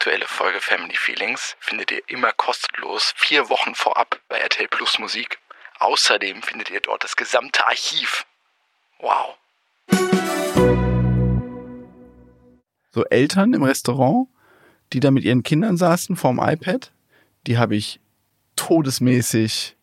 [0.00, 5.38] aktuelle Folge Family Feelings findet ihr immer kostenlos vier Wochen vorab bei RTL Plus Musik.
[5.78, 8.24] Außerdem findet ihr dort das gesamte Archiv.
[9.00, 9.36] Wow.
[12.92, 14.28] So Eltern im Restaurant,
[14.94, 16.92] die da mit ihren Kindern saßen vorm iPad,
[17.46, 18.00] die habe ich
[18.56, 19.76] todesmäßig,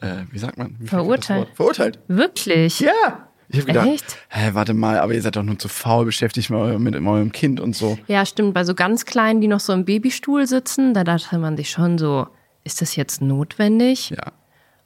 [0.00, 0.74] äh, wie sagt man?
[0.80, 1.54] Wie Verurteilt.
[1.54, 2.00] Verurteilt.
[2.08, 2.80] Wirklich?
[2.80, 3.31] Ja.
[3.52, 4.16] Ich habe gedacht, Echt?
[4.30, 7.60] hä, warte mal, aber ihr seid doch nur zu faul, beschäftigt mal mit eurem Kind
[7.60, 7.98] und so.
[8.06, 8.54] Ja, stimmt.
[8.54, 11.98] Bei so ganz Kleinen, die noch so im Babystuhl sitzen, da dachte man sich schon
[11.98, 12.26] so,
[12.64, 14.08] ist das jetzt notwendig?
[14.10, 14.32] Ja.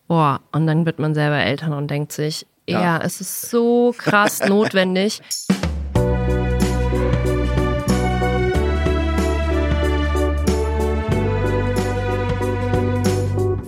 [0.09, 3.01] Boah, und dann wird man selber Eltern und denkt sich, ja, Ja.
[3.05, 5.21] es ist so krass notwendig.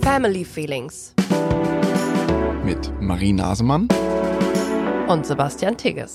[0.01, 1.13] Family Feelings
[2.63, 3.87] Mit Marie Nasemann.
[5.09, 6.13] Und Sebastian Tigges.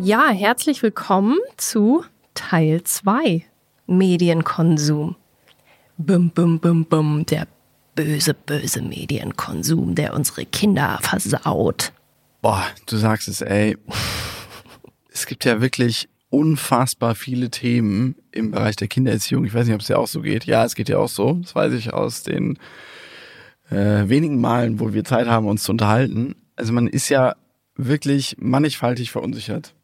[0.00, 3.44] Ja, herzlich willkommen zu Teil 2
[3.88, 5.16] Medienkonsum.
[5.96, 7.48] Bum, bum, bum, bum, der
[7.96, 11.92] böse, böse Medienkonsum, der unsere Kinder versaut.
[12.42, 13.76] Boah, du sagst es, ey.
[15.12, 19.44] Es gibt ja wirklich unfassbar viele Themen im Bereich der Kindererziehung.
[19.44, 20.44] Ich weiß nicht, ob es dir auch so geht.
[20.44, 21.34] Ja, es geht ja auch so.
[21.34, 22.58] Das weiß ich aus den
[23.70, 26.34] äh, wenigen Malen, wo wir Zeit haben, uns zu unterhalten.
[26.56, 27.34] Also man ist ja
[27.76, 29.74] wirklich mannigfaltig verunsichert.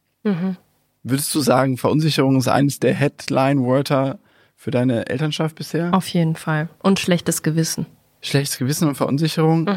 [1.03, 4.19] Würdest du sagen, Verunsicherung ist eines der Headline-Wörter
[4.57, 5.93] für deine Elternschaft bisher?
[5.95, 6.69] Auf jeden Fall.
[6.83, 7.87] Und schlechtes Gewissen.
[8.23, 9.69] Schlechtes Gewissen und Verunsicherung.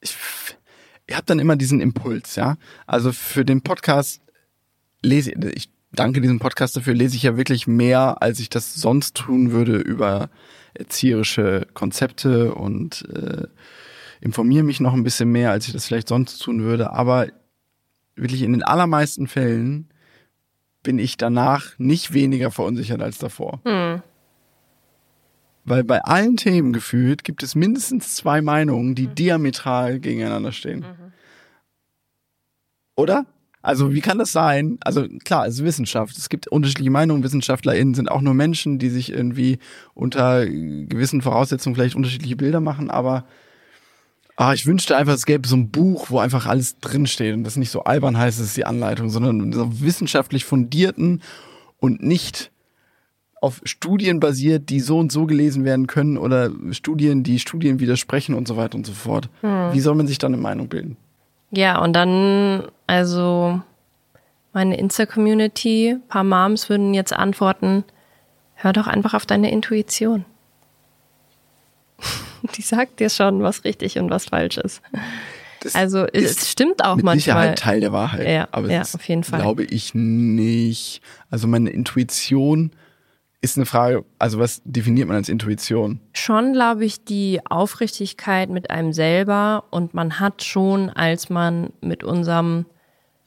[0.00, 0.14] Ich,
[1.06, 2.56] ich habe dann immer diesen Impuls, ja.
[2.86, 4.21] Also für den Podcast
[5.02, 9.14] lese ich danke diesem Podcast dafür, lese ich ja wirklich mehr, als ich das sonst
[9.16, 10.30] tun würde über
[10.74, 13.46] erzieherische Konzepte und äh,
[14.20, 16.92] informiere mich noch ein bisschen mehr, als ich das vielleicht sonst tun würde.
[16.92, 17.26] Aber
[18.16, 19.88] wirklich in den allermeisten Fällen
[20.82, 23.60] bin ich danach nicht weniger verunsichert als davor.
[25.64, 30.84] Weil bei allen Themen gefühlt gibt es mindestens zwei Meinungen, die diametral gegeneinander stehen.
[32.96, 33.26] Oder?
[33.62, 34.78] Also wie kann das sein?
[34.80, 36.18] Also klar, es ist Wissenschaft.
[36.18, 37.22] Es gibt unterschiedliche Meinungen.
[37.22, 39.58] WissenschaftlerInnen sind auch nur Menschen, die sich irgendwie
[39.94, 42.90] unter gewissen Voraussetzungen vielleicht unterschiedliche Bilder machen.
[42.90, 43.24] Aber
[44.36, 47.56] ah, ich wünschte einfach, es gäbe so ein Buch, wo einfach alles drinsteht und das
[47.56, 51.22] nicht so albern heißt, es ist die Anleitung, sondern so wissenschaftlich fundierten
[51.78, 52.50] und nicht
[53.40, 58.34] auf Studien basiert, die so und so gelesen werden können oder Studien, die Studien widersprechen
[58.34, 59.28] und so weiter und so fort.
[59.72, 60.96] Wie soll man sich dann eine Meinung bilden?
[61.52, 63.60] Ja, und dann, also
[64.52, 67.84] meine Insta-Community, paar Moms würden jetzt antworten,
[68.54, 70.24] hör doch einfach auf deine Intuition.
[72.56, 74.82] Die sagt dir schon, was richtig und was falsch ist.
[75.60, 77.20] Das Also es stimmt auch mit manchmal.
[77.20, 78.28] Sicherheit Teil der Wahrheit.
[78.28, 79.40] Ja, aber ja, das ist, auf jeden Fall.
[79.40, 81.02] glaube ich nicht.
[81.30, 82.72] Also meine Intuition
[83.42, 86.00] ist eine Frage, also was definiert man als Intuition?
[86.14, 92.04] schon, glaube ich, die Aufrichtigkeit mit einem selber und man hat schon, als man mit
[92.04, 92.66] unserem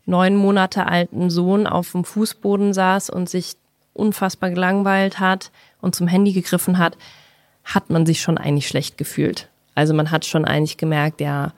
[0.06, 3.58] neun Monate alten Sohn auf dem Fußboden saß und sich
[3.94, 6.98] unfassbar gelangweilt hat und zum Handy gegriffen hat,
[7.66, 9.50] hat man sich schon eigentlich schlecht gefühlt.
[9.74, 11.52] Also man hat schon eigentlich gemerkt, ja,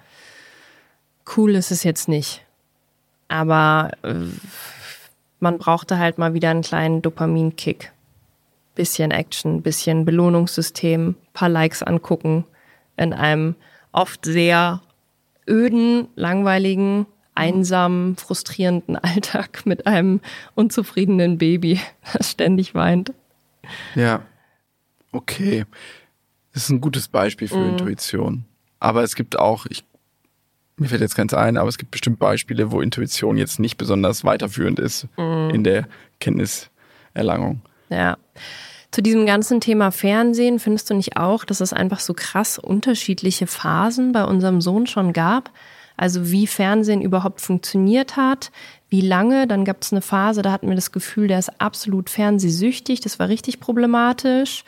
[1.35, 2.41] cool ist es jetzt nicht.
[3.27, 4.15] Aber äh,
[5.39, 7.91] man brauchte halt mal wieder einen kleinen Dopaminkick
[8.77, 12.45] bisschen Action, bisschen Belohnungssystem, paar Likes angucken
[12.95, 13.55] in einem
[13.91, 14.81] oft sehr
[15.47, 17.05] öden, langweiligen,
[17.35, 20.21] einsamen, frustrierenden Alltag mit einem
[20.55, 21.79] unzufriedenen Baby,
[22.13, 23.13] das ständig weint.
[23.95, 24.21] Ja.
[25.11, 25.65] Okay.
[26.53, 28.45] Das ist ein gutes Beispiel für Intuition.
[28.79, 29.83] Aber es gibt auch, ich,
[30.77, 34.23] mir fällt jetzt keins ein, aber es gibt bestimmt Beispiele, wo Intuition jetzt nicht besonders
[34.23, 35.87] weiterführend ist in der
[36.19, 37.61] Kenntniserlangung.
[37.89, 38.17] Ja.
[38.91, 43.45] Zu diesem ganzen Thema Fernsehen findest du nicht auch, dass es einfach so krass unterschiedliche
[43.45, 45.51] Phasen bei unserem Sohn schon gab?
[45.97, 48.51] Also wie Fernsehen überhaupt funktioniert hat,
[48.89, 49.47] wie lange.
[49.47, 53.01] Dann gab es eine Phase, da hatten wir das Gefühl, der ist absolut fernsehsüchtig.
[53.01, 54.63] Das war richtig problematisch.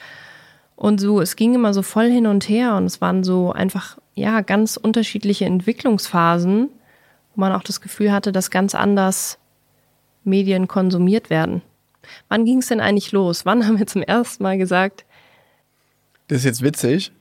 [0.75, 3.97] Und so, es ging immer so voll hin und her und es waren so einfach,
[4.15, 6.69] ja, ganz unterschiedliche Entwicklungsphasen,
[7.35, 9.37] wo man auch das Gefühl hatte, dass ganz anders
[10.23, 11.61] Medien konsumiert werden.
[12.27, 13.45] Wann ging es denn eigentlich los?
[13.45, 15.05] Wann haben wir zum ersten Mal gesagt,
[16.27, 17.11] Das ist jetzt witzig.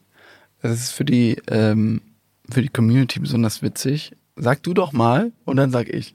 [0.61, 2.00] Das ist für die, ähm,
[2.50, 4.12] für die Community besonders witzig.
[4.37, 6.14] Sag du doch mal und dann sag ich.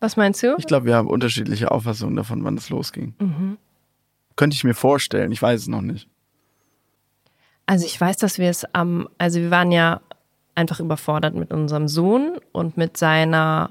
[0.00, 0.54] was meinst du?
[0.58, 3.14] Ich glaube, wir haben unterschiedliche Auffassungen davon, wann es losging.
[4.36, 6.08] Könnte ich mir vorstellen, ich weiß es noch nicht.
[7.66, 10.00] Also ich weiß, dass wir es am, also wir waren ja
[10.54, 13.70] einfach überfordert mit unserem Sohn und mit seiner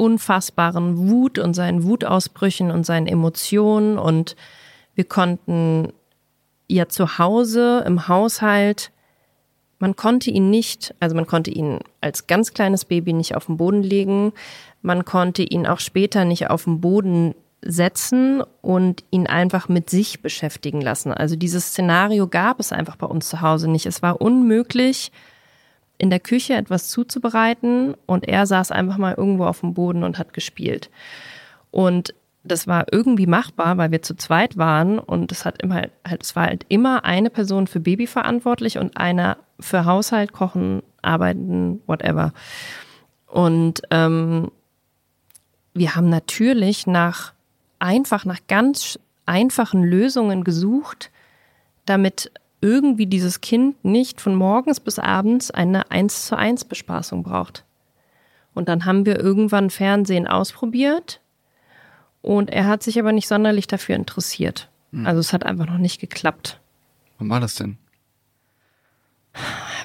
[0.00, 3.98] unfassbaren Wut und seinen Wutausbrüchen und seinen Emotionen.
[3.98, 4.34] Und
[4.94, 5.92] wir konnten
[6.68, 8.90] ja zu Hause im Haushalt,
[9.78, 13.56] man konnte ihn nicht, also man konnte ihn als ganz kleines Baby nicht auf den
[13.56, 14.32] Boden legen.
[14.82, 20.20] Man konnte ihn auch später nicht auf den Boden setzen und ihn einfach mit sich
[20.20, 21.12] beschäftigen lassen.
[21.12, 23.86] Also dieses Szenario gab es einfach bei uns zu Hause nicht.
[23.86, 25.12] Es war unmöglich,
[26.00, 30.18] in der Küche etwas zuzubereiten und er saß einfach mal irgendwo auf dem Boden und
[30.18, 30.90] hat gespielt.
[31.70, 36.22] Und das war irgendwie machbar, weil wir zu zweit waren und es hat immer halt,
[36.22, 41.82] es war halt immer eine Person für Baby verantwortlich und einer für Haushalt, Kochen, Arbeiten,
[41.86, 42.32] whatever.
[43.26, 44.50] Und ähm,
[45.74, 47.34] wir haben natürlich nach
[47.78, 51.10] einfach nach ganz einfachen Lösungen gesucht,
[51.84, 57.64] damit irgendwie dieses Kind nicht von morgens bis abends eine 1 zu 1 Bespaßung braucht.
[58.54, 61.20] Und dann haben wir irgendwann Fernsehen ausprobiert
[62.20, 64.68] und er hat sich aber nicht sonderlich dafür interessiert.
[64.92, 65.06] Hm.
[65.06, 66.60] Also es hat einfach noch nicht geklappt.
[67.18, 67.78] Wann war das denn?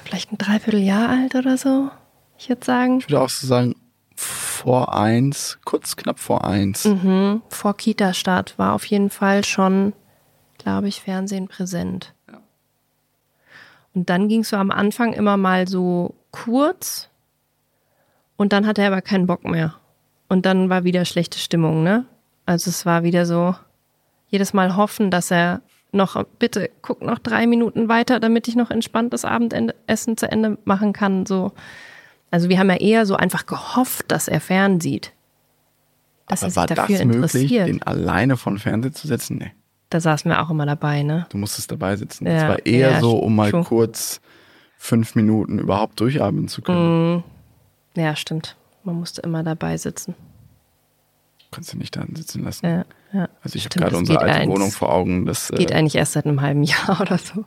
[0.04, 1.90] Vielleicht ein Dreivierteljahr alt oder so,
[2.38, 2.98] ich würde sagen.
[2.98, 3.76] Ich würde auch so sagen,
[4.16, 6.84] vor eins, kurz knapp vor eins.
[6.84, 7.42] Mhm.
[7.48, 9.92] Vor Kita-Start war auf jeden Fall schon,
[10.58, 12.15] glaube ich, Fernsehen präsent.
[13.96, 17.08] Und dann ging es so am Anfang immer mal so kurz
[18.36, 19.74] und dann hatte er aber keinen Bock mehr.
[20.28, 22.04] Und dann war wieder schlechte Stimmung, ne?
[22.44, 23.56] Also es war wieder so,
[24.28, 25.62] jedes Mal hoffen, dass er
[25.92, 30.58] noch, bitte guck noch drei Minuten weiter, damit ich noch entspannt das Abendessen zu Ende
[30.66, 31.24] machen kann.
[31.24, 31.52] So.
[32.30, 35.12] Also wir haben ja eher so einfach gehofft, dass er fernsieht.
[36.28, 37.68] Dass Aber er sich war dafür das möglich, interessiert.
[37.68, 39.38] den alleine von Fernseher zu setzen?
[39.38, 39.52] Nee.
[39.90, 41.26] Da saßen wir auch immer dabei, ne?
[41.30, 42.26] Du musstest dabei sitzen.
[42.26, 43.62] Ja, das war eher ja, so, um mal true.
[43.64, 44.20] kurz
[44.78, 47.16] fünf Minuten überhaupt durchatmen zu können.
[47.16, 47.24] Mm,
[48.00, 48.56] ja, stimmt.
[48.84, 50.14] Man musste immer dabei sitzen.
[51.52, 52.66] Kannst du nicht da sitzen lassen.
[52.66, 53.28] Ja, ja.
[53.42, 55.24] Also ich habe gerade unsere alte eigentlich- Wohnung vor Augen.
[55.26, 57.44] Das Geht äh, eigentlich erst seit einem halben Jahr oder so.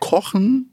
[0.00, 0.70] Kochen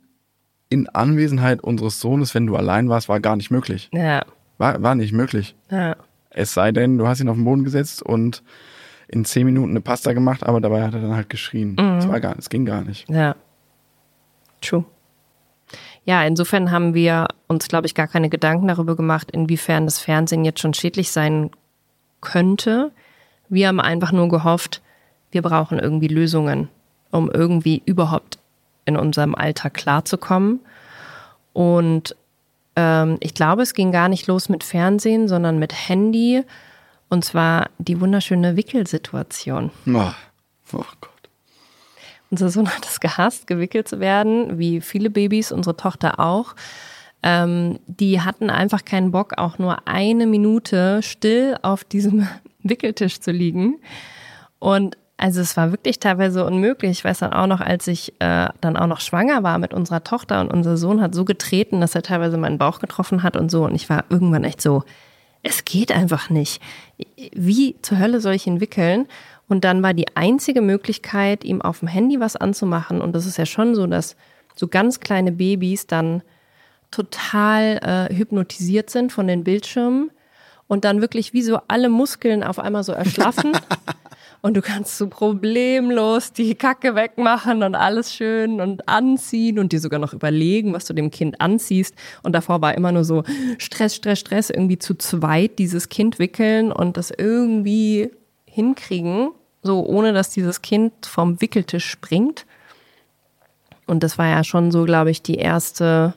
[0.69, 3.89] in Anwesenheit unseres Sohnes, wenn du allein warst, war gar nicht möglich.
[3.93, 4.23] Ja,
[4.57, 5.55] War, war nicht möglich.
[5.69, 5.95] ja.
[6.33, 8.41] Es sei denn, du hast ihn auf den Boden gesetzt und
[9.11, 11.75] in zehn Minuten eine Pasta gemacht, aber dabei hat er dann halt geschrien.
[11.75, 13.09] Das war gar, es ging gar nicht.
[13.09, 13.35] Ja.
[14.61, 14.85] True.
[16.03, 20.45] Ja, insofern haben wir uns, glaube ich, gar keine Gedanken darüber gemacht, inwiefern das Fernsehen
[20.45, 21.51] jetzt schon schädlich sein
[22.21, 22.91] könnte.
[23.49, 24.81] Wir haben einfach nur gehofft,
[25.31, 26.69] wir brauchen irgendwie Lösungen,
[27.11, 28.39] um irgendwie überhaupt
[28.85, 30.61] in unserem Alltag klarzukommen.
[31.53, 32.15] Und
[32.75, 36.43] ähm, ich glaube, es ging gar nicht los mit Fernsehen, sondern mit Handy.
[37.11, 39.69] Und zwar die wunderschöne Wickelsituation.
[39.85, 40.11] Oh,
[40.71, 41.29] oh Gott.
[42.29, 46.55] Unser Sohn hat es gehasst, gewickelt zu werden, wie viele Babys, unsere Tochter auch.
[47.21, 52.29] Ähm, die hatten einfach keinen Bock, auch nur eine Minute still auf diesem
[52.63, 53.81] Wickeltisch zu liegen.
[54.59, 56.91] Und also es war wirklich teilweise unmöglich.
[56.91, 60.05] Ich weiß dann auch noch, als ich äh, dann auch noch schwanger war mit unserer
[60.05, 63.51] Tochter und unser Sohn hat so getreten, dass er teilweise meinen Bauch getroffen hat und
[63.51, 63.65] so.
[63.65, 64.85] Und ich war irgendwann echt so,
[65.43, 66.61] es geht einfach nicht.
[67.33, 69.07] Wie zur Hölle soll ich ihn wickeln?
[69.47, 73.01] Und dann war die einzige Möglichkeit, ihm auf dem Handy was anzumachen.
[73.01, 74.15] Und das ist ja schon so, dass
[74.55, 76.23] so ganz kleine Babys dann
[76.91, 77.79] total
[78.09, 80.11] äh, hypnotisiert sind von den Bildschirmen
[80.67, 83.53] und dann wirklich wie so alle Muskeln auf einmal so erschlaffen.
[84.41, 89.79] Und du kannst so problemlos die Kacke wegmachen und alles schön und anziehen und dir
[89.79, 91.93] sogar noch überlegen, was du dem Kind anziehst.
[92.23, 93.23] Und davor war immer nur so
[93.59, 98.09] Stress, Stress, Stress, irgendwie zu zweit dieses Kind wickeln und das irgendwie
[98.45, 99.29] hinkriegen,
[99.61, 102.47] so ohne dass dieses Kind vom Wickeltisch springt.
[103.85, 106.15] Und das war ja schon so, glaube ich, die erste,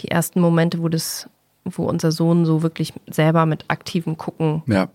[0.00, 1.28] die ersten Momente, wo das,
[1.64, 4.88] wo unser Sohn so wirklich selber mit aktivem Gucken Ja.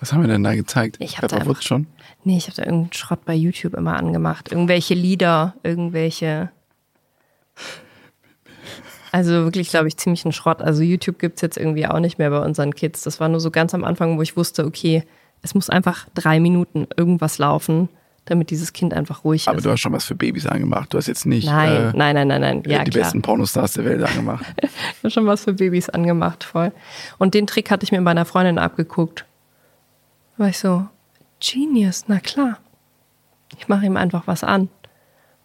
[0.00, 0.96] Was haben wir denn da gezeigt?
[1.00, 1.86] Ich hab da einfach- schon?
[2.24, 4.50] Nee, ich habe da irgendeinen Schrott bei YouTube immer angemacht.
[4.52, 6.50] Irgendwelche Lieder, irgendwelche.
[9.10, 10.60] Also wirklich, glaube ich, ziemlich ein Schrott.
[10.60, 13.02] Also YouTube gibt's jetzt irgendwie auch nicht mehr bei unseren Kids.
[13.02, 15.02] Das war nur so ganz am Anfang, wo ich wusste, okay,
[15.42, 17.88] es muss einfach drei Minuten irgendwas laufen,
[18.26, 19.64] damit dieses Kind einfach ruhig Aber ist.
[19.64, 20.92] du hast schon was für Babys angemacht.
[20.92, 22.62] Du hast jetzt nicht nein, äh, nein, nein, nein, nein.
[22.66, 23.04] Ja, die klar.
[23.04, 24.44] besten Pornostars der Welt angemacht.
[24.98, 26.72] Ich hab schon was für Babys angemacht, voll.
[27.18, 29.24] Und den Trick hatte ich mir bei einer Freundin abgeguckt.
[30.38, 30.86] Da war ich so,
[31.40, 32.58] Genius, na klar.
[33.58, 34.68] Ich mache ihm einfach was an.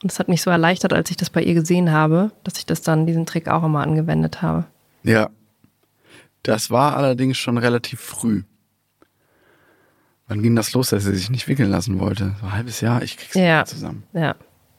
[0.04, 2.66] Und es hat mich so erleichtert, als ich das bei ihr gesehen habe, dass ich
[2.68, 4.66] das dann, diesen Trick auch immer angewendet habe.
[5.04, 5.30] ja.
[6.46, 8.44] Das war allerdings schon relativ früh.
[10.28, 12.36] Wann ging das los, dass er sich nicht wickeln lassen wollte?
[12.42, 13.60] So ein halbes Jahr, ich krieg's Ja.
[13.62, 14.04] nicht zusammen.
[14.12, 14.36] Ja.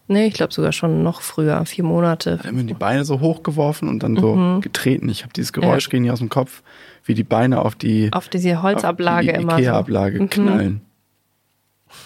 [0.06, 2.38] Nee, ich glaube sogar schon noch früher, vier Monate.
[2.42, 5.08] Da haben wir die Beine so hochgeworfen und dann so getreten.
[5.08, 5.98] Ich habe dieses Geräusch Ja.
[5.98, 6.62] nicht aus dem Kopf,
[7.04, 9.52] wie die Beine auf die, Auf diese Holzablage auf die immer.
[9.52, 9.58] so.
[9.58, 10.30] Ikea-Ablage Mhm.
[10.30, 10.80] knallen.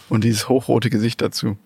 [0.09, 1.57] Und dieses hochrote Gesicht dazu.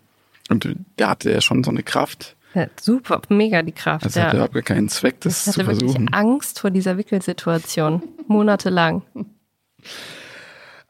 [0.48, 2.36] Und der hatte ja schon so eine Kraft.
[2.54, 4.04] Ja, super, mega die Kraft.
[4.04, 4.24] Das ja.
[4.24, 6.12] hatte überhaupt keinen Zweck, das Ich zu hatte wirklich versuchen.
[6.14, 8.02] Angst vor dieser Wickelsituation.
[8.26, 9.02] Monatelang.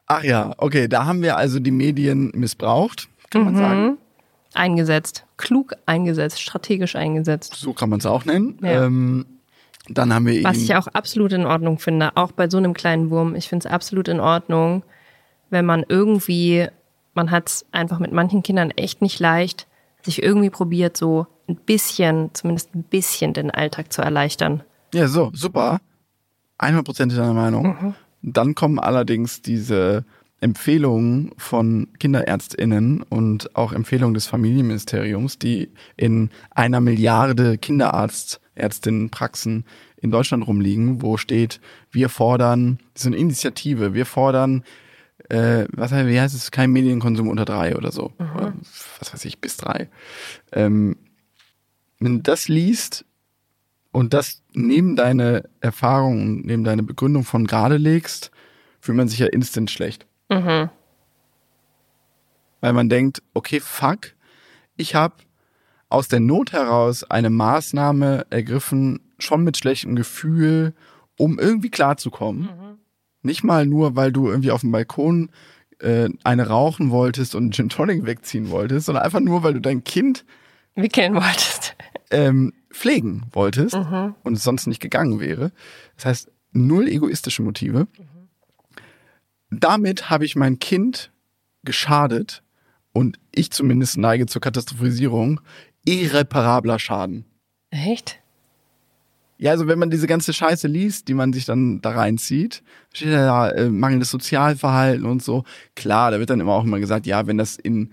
[0.07, 3.97] Ach ja, okay, da haben wir also die Medien missbraucht, kann man sagen.
[4.53, 5.25] Eingesetzt.
[5.37, 7.55] Klug eingesetzt, strategisch eingesetzt.
[7.55, 8.59] So kann man es auch nennen.
[8.61, 8.85] Ja.
[8.85, 9.25] Ähm,
[9.89, 13.09] dann haben wir Was ich auch absolut in Ordnung finde, auch bei so einem kleinen
[13.09, 13.35] Wurm.
[13.35, 14.83] Ich finde es absolut in Ordnung,
[15.49, 16.67] wenn man irgendwie,
[17.13, 19.67] man hat es einfach mit manchen Kindern echt nicht leicht,
[20.01, 24.63] sich irgendwie probiert, so ein bisschen, zumindest ein bisschen den Alltag zu erleichtern.
[24.93, 25.81] Ja, so, super.
[26.59, 27.95] 100% deiner Meinung.
[28.21, 30.05] Dann kommen allerdings diese
[30.43, 39.65] Empfehlungen von KinderärztInnen und auch Empfehlungen des Familienministeriums, die in einer Milliarde Kinderärztinnenpraxen
[39.97, 41.59] in Deutschland rumliegen, wo steht,
[41.91, 44.63] wir fordern, das ist eine Initiative, wir fordern,
[45.29, 48.11] äh, was heißt, wie heißt es, kein Medienkonsum unter drei oder so.
[48.35, 48.53] Oder,
[48.99, 49.89] was weiß ich, bis drei.
[50.51, 50.97] Ähm,
[51.99, 53.05] wenn du das liest,
[53.93, 58.31] und das neben deine Erfahrung und neben deine Begründung von gerade legst,
[58.81, 60.05] fühlt man sich ja instant schlecht.
[62.61, 64.13] Weil man denkt, okay, fuck,
[64.77, 65.15] ich habe
[65.89, 70.73] aus der Not heraus eine Maßnahme ergriffen, schon mit schlechtem Gefühl,
[71.17, 72.49] um irgendwie klarzukommen.
[73.21, 75.29] Nicht mal nur, weil du irgendwie auf dem Balkon
[75.79, 79.61] äh, eine rauchen wolltest und einen Gin Tonic wegziehen wolltest, sondern einfach nur, weil du
[79.61, 80.25] dein Kind
[80.75, 81.75] Wickeln wolltest.
[82.09, 83.75] ähm, pflegen wolltest
[84.23, 85.51] und es sonst nicht gegangen wäre.
[85.95, 87.87] Das heißt, null egoistische Motive.
[89.59, 91.11] Damit habe ich mein Kind
[91.63, 92.43] geschadet
[92.93, 95.41] und ich zumindest neige zur Katastrophisierung
[95.85, 97.25] irreparabler Schaden.
[97.69, 98.19] Echt?
[99.37, 103.09] Ja, also wenn man diese ganze Scheiße liest, die man sich dann da reinzieht, steht
[103.09, 105.43] ja da äh, mangelndes Sozialverhalten und so.
[105.75, 107.91] Klar, da wird dann immer auch immer gesagt, ja, wenn das in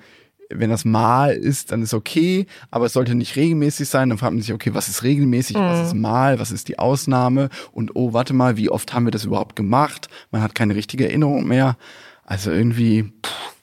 [0.52, 4.09] wenn das mal ist, dann ist okay, aber es sollte nicht regelmäßig sein.
[4.09, 7.49] Dann fragt man sich, okay, was ist regelmäßig, was ist mal, was ist die Ausnahme
[7.73, 10.09] und oh, warte mal, wie oft haben wir das überhaupt gemacht?
[10.30, 11.76] Man hat keine richtige Erinnerung mehr.
[12.25, 13.54] Also irgendwie pff,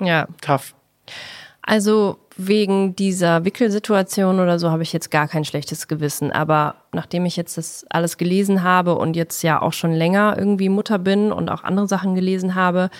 [0.00, 0.26] Ja.
[0.40, 0.74] tough.
[1.62, 6.30] Also wegen dieser Wickelsituation oder so habe ich jetzt gar kein schlechtes Gewissen.
[6.30, 10.68] Aber nachdem ich jetzt das alles gelesen habe und jetzt ja auch schon länger irgendwie
[10.68, 12.90] Mutter bin und auch andere Sachen gelesen habe,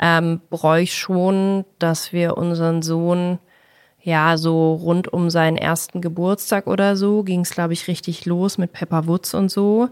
[0.00, 3.38] ähm, bereue ich schon, dass wir unseren Sohn
[4.02, 8.56] ja so rund um seinen ersten Geburtstag oder so ging es, glaube ich, richtig los
[8.56, 9.90] mit Pepper Woods und so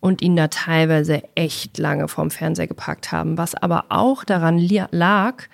[0.00, 3.36] und ihn da teilweise echt lange vorm Fernseher gepackt haben.
[3.36, 4.58] Was aber auch daran
[4.90, 5.44] lag,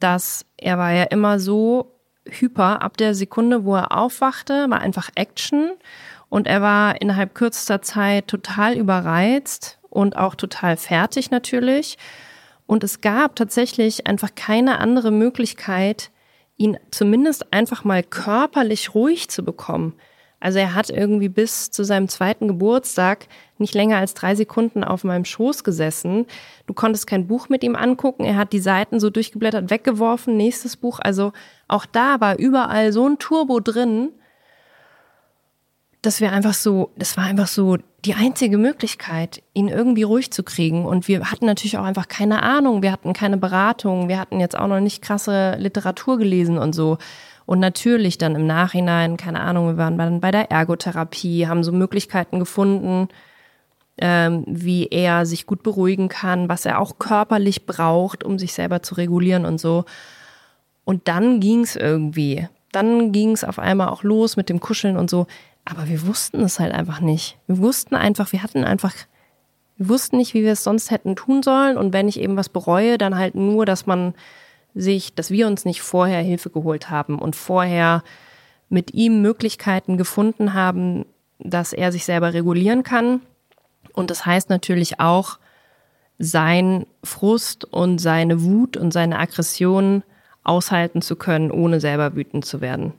[0.00, 1.94] dass er war ja immer so
[2.24, 5.70] hyper ab der Sekunde, wo er aufwachte, war einfach Action
[6.28, 11.96] und er war innerhalb kürzester Zeit total überreizt und auch total fertig natürlich.
[12.70, 16.12] Und es gab tatsächlich einfach keine andere Möglichkeit,
[16.56, 19.94] ihn zumindest einfach mal körperlich ruhig zu bekommen.
[20.38, 23.26] Also er hat irgendwie bis zu seinem zweiten Geburtstag
[23.58, 26.26] nicht länger als drei Sekunden auf meinem Schoß gesessen.
[26.68, 28.22] Du konntest kein Buch mit ihm angucken.
[28.22, 30.36] Er hat die Seiten so durchgeblättert, weggeworfen.
[30.36, 31.00] Nächstes Buch.
[31.02, 31.32] Also
[31.66, 34.10] auch da war überall so ein Turbo drin,
[36.02, 40.42] dass wir einfach so, das war einfach so die einzige Möglichkeit, ihn irgendwie ruhig zu
[40.42, 40.86] kriegen.
[40.86, 42.82] Und wir hatten natürlich auch einfach keine Ahnung.
[42.82, 44.08] Wir hatten keine Beratung.
[44.08, 46.98] Wir hatten jetzt auch noch nicht krasse Literatur gelesen und so.
[47.44, 51.72] Und natürlich dann im Nachhinein, keine Ahnung, wir waren dann bei der Ergotherapie, haben so
[51.72, 53.08] Möglichkeiten gefunden,
[53.98, 58.82] ähm, wie er sich gut beruhigen kann, was er auch körperlich braucht, um sich selber
[58.82, 59.84] zu regulieren und so.
[60.84, 62.48] Und dann ging's irgendwie.
[62.72, 65.26] Dann ging's auf einmal auch los mit dem Kuscheln und so.
[65.64, 67.38] Aber wir wussten es halt einfach nicht.
[67.46, 68.94] Wir wussten einfach, wir hatten einfach,
[69.76, 71.76] wir wussten nicht, wie wir es sonst hätten tun sollen.
[71.76, 74.14] Und wenn ich eben was bereue, dann halt nur, dass man
[74.74, 78.02] sich, dass wir uns nicht vorher Hilfe geholt haben und vorher
[78.68, 81.04] mit ihm Möglichkeiten gefunden haben,
[81.38, 83.20] dass er sich selber regulieren kann.
[83.92, 85.38] Und das heißt natürlich auch,
[86.18, 90.02] sein Frust und seine Wut und seine Aggression
[90.44, 92.92] aushalten zu können, ohne selber wütend zu werden.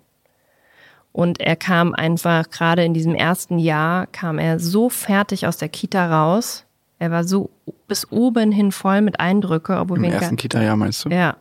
[1.14, 5.70] Und er kam einfach, gerade in diesem ersten Jahr, kam er so fertig aus der
[5.70, 6.66] Kita raus.
[7.00, 7.50] Er war so
[7.88, 11.10] bis oben hin voll mit Eindrücke, obwohl Im ersten Kita-Jahr meinst du?
[11.10, 11.36] ja.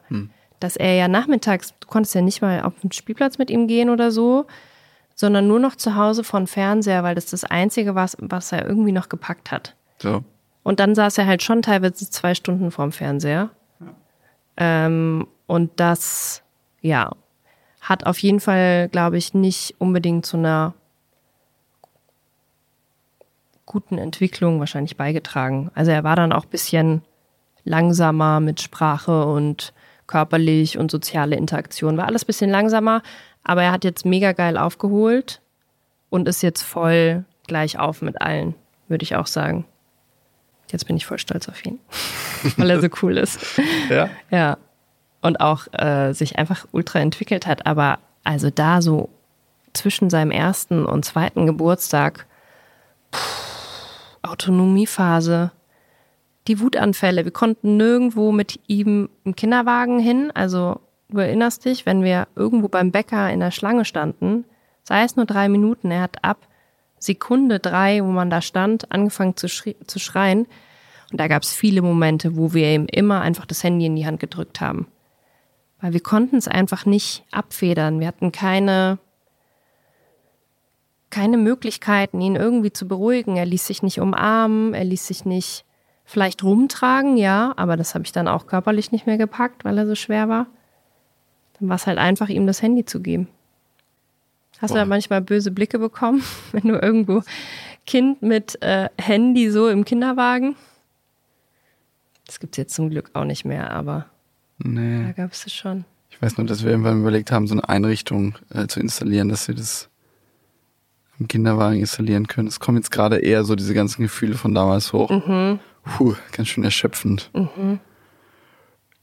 [0.59, 3.89] Dass er ja nachmittags, du konntest ja nicht mal auf den Spielplatz mit ihm gehen
[3.89, 4.47] oder so,
[5.15, 8.67] sondern nur noch zu Hause vor dem Fernseher, weil das das Einzige war, was er
[8.67, 9.75] irgendwie noch gepackt hat.
[9.99, 10.25] So.
[10.63, 13.51] Und dann saß er halt schon teilweise zwei Stunden vorm Fernseher.
[14.57, 16.43] Ähm, und das,
[16.81, 17.11] ja.
[17.81, 20.75] Hat auf jeden Fall, glaube ich, nicht unbedingt zu einer
[23.67, 25.71] guten Entwicklung wahrscheinlich beigetragen.
[25.75, 27.03] Also er war dann auch bisschen
[27.65, 29.73] langsamer mit Sprache und
[30.07, 31.97] körperlich und soziale Interaktion.
[31.97, 33.03] War alles bisschen langsamer,
[33.45, 35.41] aber er hat jetzt mega geil aufgeholt
[36.11, 38.55] und ist jetzt voll gleich auf mit allen,
[38.89, 39.65] würde ich auch sagen.
[40.73, 41.79] Jetzt bin ich voll stolz auf ihn,
[42.57, 43.39] weil er so cool ist.
[43.89, 44.09] Ja.
[44.31, 44.59] Ja.
[45.23, 47.67] Und auch äh, sich einfach ultra entwickelt hat.
[47.67, 49.11] Aber also da so
[49.73, 52.27] zwischen seinem ersten und zweiten Geburtstag,
[53.15, 55.53] pff, Autonomiephase,
[56.49, 57.25] die Wutanfälle.
[57.25, 60.31] Wir konnten nirgendwo mit ihm im Kinderwagen hin.
[60.35, 64.45] Also du erinnerst dich, wenn wir irgendwo beim Bäcker in der Schlange standen,
[64.83, 66.49] sei es nur drei Minuten, er hat ab
[66.99, 70.47] Sekunde drei, wo man da stand, angefangen zu, zu schreien.
[71.11, 74.07] Und da gab es viele Momente, wo wir ihm immer einfach das Handy in die
[74.07, 74.87] Hand gedrückt haben.
[75.81, 78.01] Weil wir konnten es einfach nicht abfedern.
[78.01, 78.99] Wir hatten keine,
[81.09, 83.37] keine Möglichkeiten, ihn irgendwie zu beruhigen.
[83.37, 85.65] Er ließ sich nicht umarmen, er ließ sich nicht
[86.05, 89.87] vielleicht rumtragen, ja, aber das habe ich dann auch körperlich nicht mehr gepackt, weil er
[89.87, 90.47] so schwer war.
[91.59, 93.29] Dann war es halt einfach, ihm das Handy zu geben.
[94.61, 94.79] Hast Boah.
[94.79, 96.23] du da manchmal böse Blicke bekommen,
[96.53, 97.23] wenn du irgendwo
[97.87, 100.57] Kind mit äh, Handy so im Kinderwagen?
[102.27, 104.07] Das gibt es jetzt zum Glück auch nicht mehr, aber
[104.63, 105.05] nee.
[105.07, 105.85] da gab es es schon.
[106.11, 109.49] Ich weiß nur, dass wir irgendwann überlegt haben, so eine Einrichtung äh, zu installieren, dass
[109.49, 109.89] wir das
[111.19, 112.49] im Kinderwagen installieren können.
[112.49, 115.11] Es kommen jetzt gerade eher so diese ganzen Gefühle von damals hoch.
[115.11, 115.61] Mhm.
[115.85, 117.31] Puh, ganz schön erschöpfend.
[117.35, 117.79] Mhm.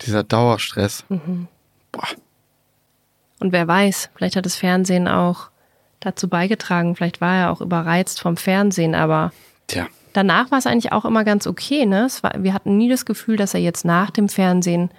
[0.02, 1.06] Dieser Dauerstress.
[1.10, 1.48] Mhm.
[1.92, 2.08] Boah.
[3.40, 5.50] Und wer weiß, vielleicht hat das Fernsehen auch
[6.00, 6.96] dazu beigetragen.
[6.96, 9.32] Vielleicht war er auch überreizt vom Fernsehen, aber
[9.68, 9.88] Tja.
[10.14, 11.86] danach war es eigentlich auch immer ganz okay.
[11.86, 12.08] Ne?
[12.22, 14.90] War, wir hatten nie das Gefühl, dass er jetzt nach dem Fernsehen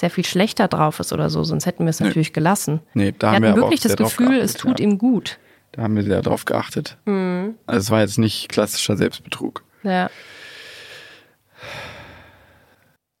[0.00, 2.80] sehr viel schlechter drauf ist oder so, sonst hätten wir es natürlich gelassen.
[2.94, 4.86] Nee, da wir haben wir wirklich das Gefühl, es tut ja.
[4.86, 5.38] ihm gut.
[5.72, 6.96] Da haben wir sehr drauf geachtet.
[7.04, 7.54] Mhm.
[7.66, 9.62] Also es war jetzt nicht klassischer Selbstbetrug.
[9.82, 10.08] Ja.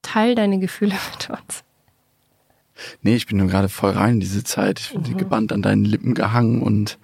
[0.02, 1.62] Teil deine Gefühle mit uns.
[3.02, 4.80] Nee, ich bin nur gerade voll rein in diese Zeit.
[4.80, 5.18] Ich bin Mhm.
[5.18, 6.98] gebannt an deinen Lippen gehangen und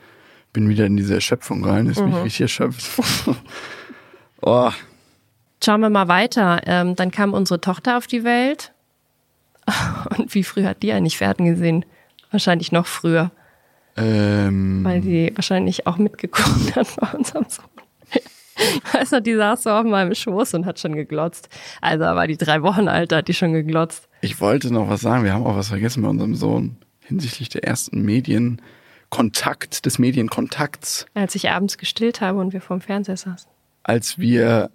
[0.54, 1.86] bin wieder in diese Erschöpfung rein.
[1.86, 2.22] Ist mich Mhm.
[2.22, 2.90] richtig erschöpft.
[4.40, 4.70] oh,
[5.62, 6.60] Schauen wir mal weiter.
[6.66, 8.72] Ähm, dann kam unsere Tochter auf die Welt.
[10.18, 11.84] Und wie früh hat die eigentlich Pferden gesehen?
[12.30, 13.30] Wahrscheinlich noch früher,
[13.96, 17.64] ähm, weil die wahrscheinlich auch mitgeguckt hat bei unserem Sohn.
[18.58, 21.48] Ich weiß noch, die saß so auf meinem Schoß und hat schon geglotzt.
[21.82, 24.08] Also war die drei Wochen alt, hat die schon geglotzt.
[24.22, 25.24] ich wollte noch was sagen.
[25.24, 31.06] Wir haben auch was vergessen bei unserem Sohn hinsichtlich der ersten Medienkontakt, des Medienkontakts.
[31.14, 33.50] Als ich abends gestillt habe und wir vorm Fernseher saßen.
[33.84, 34.70] als wir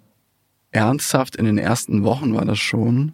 [0.70, 3.12] ernsthaft in den ersten Wochen war das schon.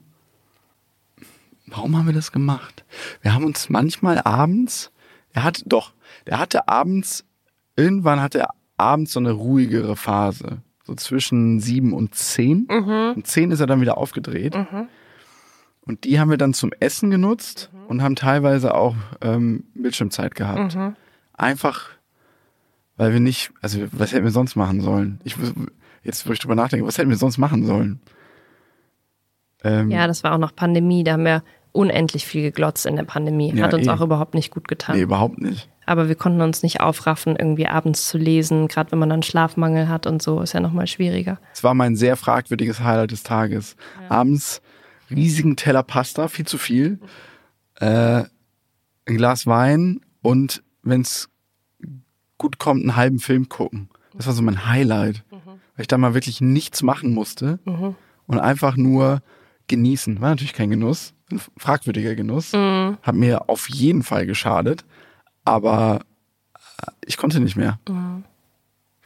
[1.71, 2.85] Warum haben wir das gemacht?
[3.23, 4.91] Wir haben uns manchmal abends,
[5.33, 5.93] er hatte doch,
[6.27, 7.25] der hatte abends,
[7.77, 10.59] irgendwann hatte er abends so eine ruhigere Phase.
[10.85, 12.67] So zwischen sieben und zehn.
[13.17, 14.55] Und zehn ist er dann wieder aufgedreht.
[15.83, 20.77] Und die haben wir dann zum Essen genutzt und haben teilweise auch ähm, Bildschirmzeit gehabt.
[21.35, 21.91] Einfach,
[22.97, 25.21] weil wir nicht, also was hätten wir sonst machen sollen?
[25.25, 25.37] Ich,
[26.03, 28.01] jetzt, wo ich drüber nachdenke, was hätten wir sonst machen sollen?
[29.65, 33.05] Ähm, Ja, das war auch noch Pandemie, da haben wir unendlich viel geglotzt in der
[33.05, 33.53] Pandemie.
[33.55, 33.91] Ja, Hat uns eh.
[33.91, 34.97] auch überhaupt nicht gut getan.
[34.97, 35.69] Nee, überhaupt nicht.
[35.87, 39.89] Aber wir konnten uns nicht aufraffen, irgendwie abends zu lesen, gerade wenn man dann Schlafmangel
[39.89, 41.39] hat und so, ist ja nochmal schwieriger.
[41.53, 43.77] Es war mein sehr fragwürdiges Highlight des Tages.
[44.09, 44.61] Abends
[45.11, 46.99] riesigen Teller Pasta, viel zu viel,
[47.77, 48.25] äh,
[49.07, 51.31] ein Glas Wein und wenn es
[52.37, 53.89] gut kommt, einen halben Film gucken.
[54.15, 57.59] Das war so mein Highlight, weil ich da mal wirklich nichts machen musste
[58.27, 59.23] und einfach nur
[59.69, 60.21] genießen.
[60.21, 62.53] War natürlich kein Genuss, ein fragwürdiger Genuss.
[63.03, 64.85] Hat mir auf jeden Fall geschadet,
[65.45, 66.01] aber
[66.55, 67.79] äh, ich konnte nicht mehr.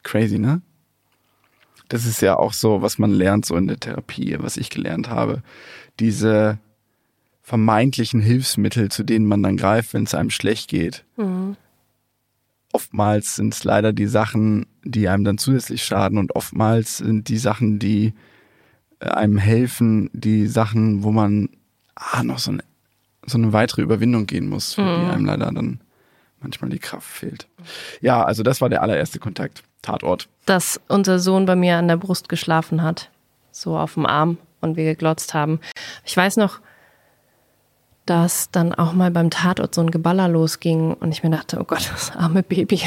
[0.03, 0.63] Crazy, ne?
[1.89, 5.11] Das ist ja auch so, was man lernt so in der Therapie, was ich gelernt
[5.11, 5.43] habe.
[6.01, 6.59] Diese
[7.43, 11.05] vermeintlichen Hilfsmittel, zu denen man dann greift, wenn es einem schlecht geht.
[12.73, 17.37] Oftmals sind es leider die Sachen, die einem dann zusätzlich schaden und oftmals sind die
[17.37, 18.15] Sachen, die
[19.01, 21.51] äh, einem helfen, die Sachen, wo man
[22.11, 22.65] ah, noch so eine,
[23.27, 25.81] so eine weitere Überwindung gehen muss, für die einem leider dann
[26.41, 27.47] manchmal die Kraft fehlt.
[28.01, 29.63] Ja, also das war der allererste Kontakt.
[29.83, 30.29] Tatort.
[30.47, 33.11] Dass unser Sohn bei mir an der Brust geschlafen hat,
[33.51, 35.61] so auf dem Arm und wir geglotzt haben.
[36.05, 36.61] Ich weiß noch,
[38.07, 41.65] dass dann auch mal beim Tatort so ein Geballer losging und ich mir dachte, oh
[41.65, 42.81] Gott, das arme Baby,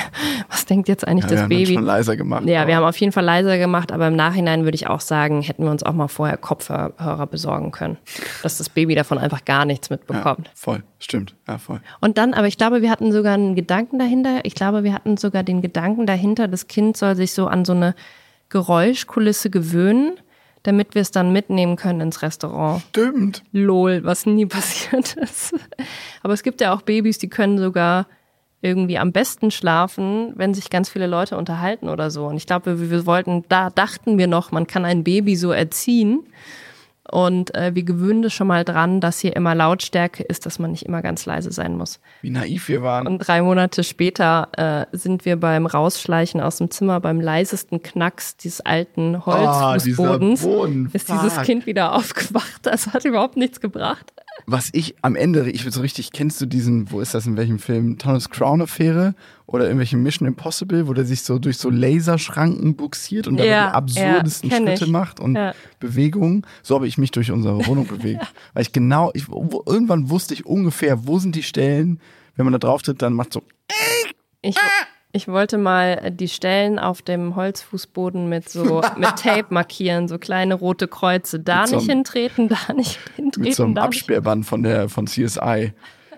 [0.49, 1.63] was denkt jetzt eigentlich Ja, das wir haben Baby?
[1.65, 2.45] das schon leiser gemacht.
[2.45, 5.41] Ja, wir haben auf jeden Fall leiser gemacht, aber im Nachhinein würde ich auch sagen,
[5.41, 7.97] hätten wir uns auch mal vorher Kopfhörer besorgen können,
[8.43, 10.51] dass das Baby davon einfach gar nichts ja, mitbekommt.
[10.53, 11.35] voll, stimmt.
[11.47, 11.79] Ja, voll.
[12.01, 14.41] Und dann, aber ich glaube, wir hatten sogar einen Gedanken dahinter.
[14.43, 17.73] Ich glaube, wir hatten sogar den Gedanken dahinter, das Kind soll sich so an so
[17.73, 17.95] eine
[18.49, 20.17] Geräuschkulisse gewöhnen,
[20.65, 22.81] damit wir es dann mitnehmen können ins Restaurant.
[22.89, 23.43] Stimmt.
[23.51, 25.53] Lol, was nie passiert ist.
[26.23, 28.07] Aber es gibt ja auch Babys, die können sogar
[28.61, 32.25] irgendwie am besten schlafen, wenn sich ganz viele Leute unterhalten oder so.
[32.25, 35.51] Und ich glaube, wir, wir wollten, da dachten wir noch, man kann ein Baby so
[35.51, 36.25] erziehen.
[37.11, 40.71] Und äh, wir gewöhnen das schon mal dran, dass hier immer Lautstärke ist, dass man
[40.71, 41.99] nicht immer ganz leise sein muss.
[42.21, 43.07] Wie naiv wir waren.
[43.07, 44.49] Und drei Monate später
[44.91, 50.39] äh, sind wir beim Rausschleichen aus dem Zimmer beim leisesten Knacks dieses alten Holzfußbodens.
[50.41, 51.41] dieser Boden, ist dieses.
[51.43, 52.61] Kind wieder aufgewacht.
[52.63, 54.13] Das hat überhaupt nichts gebracht.
[54.47, 57.57] Was ich am Ende, ich so richtig, kennst du diesen, wo ist das, in welchem
[57.57, 57.97] Film?
[57.97, 59.15] Thomas Crown Affäre
[59.47, 63.69] oder irgendwelchen Mission Impossible, wo der sich so durch so Laserschranken buxiert und Ja, dabei
[63.69, 64.91] die absurdesten ja, Schritte ich.
[64.91, 65.53] macht und Ja.
[65.79, 66.45] Bewegungen.
[66.61, 68.25] So habe ich mich durch unsere Wohnung bewegt.
[68.53, 71.99] Weil ich genau, ich, wo, irgendwann wusste ich ungefähr, wo sind die Stellen,
[72.35, 73.41] wenn man da drauf tritt, dann macht so,
[74.41, 74.57] Ich,
[75.15, 80.55] ich wollte mal die Stellen auf dem Holzfußboden mit so mit Tape markieren, so kleine
[80.55, 81.39] rote Kreuze.
[81.39, 83.43] Da so nicht hintreten, da nicht hintreten.
[83.43, 83.83] mit so einem nicht.
[83.83, 85.71] Absperrband von der, von CSI.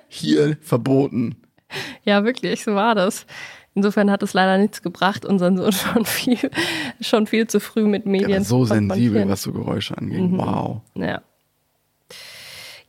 [0.08, 1.36] Hier verboten.
[2.04, 3.26] Ja, wirklich, so war das.
[3.76, 6.50] Insofern hat es leider nichts gebracht, unseren Sohn schon viel,
[7.00, 10.22] schon viel zu früh mit Medien war so sensibel, was so Geräusche angeht.
[10.22, 10.38] Mhm.
[10.40, 10.82] Wow.
[10.96, 11.22] Ja.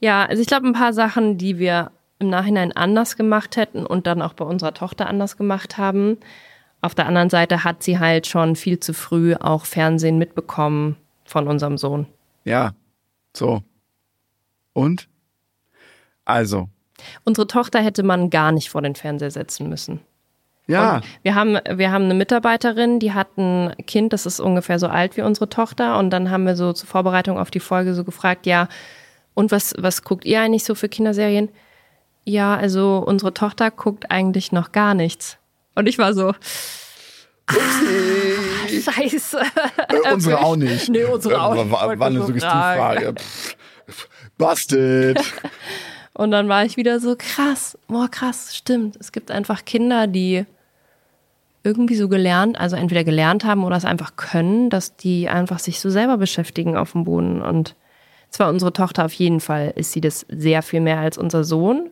[0.01, 4.07] Ja, also ich glaube, ein paar Sachen, die wir im Nachhinein anders gemacht hätten und
[4.07, 6.18] dann auch bei unserer Tochter anders gemacht haben.
[6.81, 11.48] Auf der anderen Seite hat sie halt schon viel zu früh auch Fernsehen mitbekommen von
[11.48, 12.07] unserem Sohn.
[12.44, 12.72] Ja.
[13.37, 13.62] So.
[14.72, 15.09] Und?
[16.24, 16.68] Also.
[17.24, 20.00] Unsere Tochter hätte man gar nicht vor den Fernseher setzen müssen.
[20.66, 20.96] Ja.
[20.96, 24.87] Und wir haben, wir haben eine Mitarbeiterin, die hat ein Kind, das ist ungefähr so
[24.87, 25.98] alt wie unsere Tochter.
[25.98, 28.68] Und dann haben wir so zur Vorbereitung auf die Folge so gefragt, ja,
[29.35, 31.48] und was, was guckt ihr eigentlich so für Kinderserien?
[32.28, 35.38] Ja, also unsere Tochter guckt eigentlich noch gar nichts.
[35.74, 36.34] Und ich war so,
[37.46, 37.54] ah,
[38.68, 39.38] scheiße.
[39.88, 40.90] Äh, unsere auch nicht.
[40.90, 41.72] Nee, unsere auch Äh, nicht.
[41.72, 43.14] War, war, eine Suggestivfrage.
[44.36, 45.18] Busted.
[46.12, 48.96] Und dann war ich wieder so krass, boah krass, stimmt.
[49.00, 50.44] Es gibt einfach Kinder, die
[51.64, 55.80] irgendwie so gelernt, also entweder gelernt haben oder es einfach können, dass die einfach sich
[55.80, 57.40] so selber beschäftigen auf dem Boden.
[57.40, 57.74] Und
[58.28, 61.90] zwar unsere Tochter auf jeden Fall ist sie das sehr viel mehr als unser Sohn.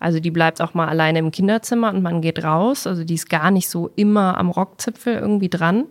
[0.00, 2.86] Also die bleibt auch mal alleine im Kinderzimmer und man geht raus.
[2.86, 5.84] Also die ist gar nicht so immer am Rockzipfel irgendwie dran.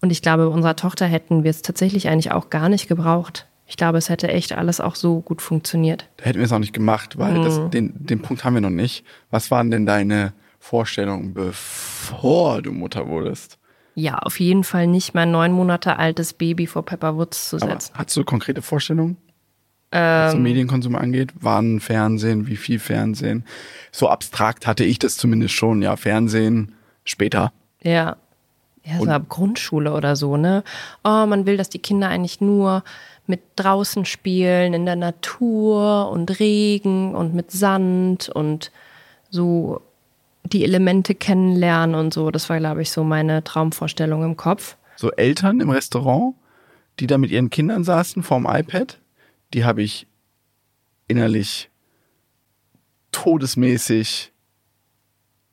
[0.00, 3.46] Und ich glaube, unserer Tochter hätten wir es tatsächlich eigentlich auch gar nicht gebraucht.
[3.66, 6.08] Ich glaube, es hätte echt alles auch so gut funktioniert.
[6.16, 7.70] Da hätten wir es auch nicht gemacht, weil das, Mhm.
[7.70, 9.04] den, den Punkt haben wir noch nicht.
[9.30, 13.58] Was waren denn deine Vorstellungen, bevor du Mutter wurdest?
[13.94, 17.66] Ja, auf jeden Fall nicht mein neun Monate altes Baby vor Pepper Woods zu Aber
[17.66, 17.92] setzen.
[17.94, 19.16] hast du konkrete Vorstellungen?
[19.90, 20.38] Was Ähm.
[20.38, 23.44] den Medienkonsum angeht, wann Fernsehen, wie viel Fernsehen.
[23.92, 26.72] So abstrakt hatte ich das zumindest schon, ja, Fernsehen
[27.04, 27.52] später.
[27.82, 28.16] Ja.
[28.84, 30.64] Ja, so Und- ab Grundschule oder so, ne?
[31.04, 32.82] Oh, man will, dass die Kinder eigentlich nur
[33.26, 38.72] mit draußen spielen, in der Natur und Regen und mit Sand und
[39.28, 39.82] so
[40.44, 42.30] die Elemente kennenlernen und so.
[42.30, 44.76] Das war, glaube ich, so meine Traumvorstellung im Kopf.
[44.96, 46.34] So Eltern im Restaurant,
[46.98, 48.98] die da mit ihren Kindern saßen vorm iPad,
[49.54, 50.06] die habe ich
[51.08, 51.70] innerlich
[53.12, 54.32] todesmäßig,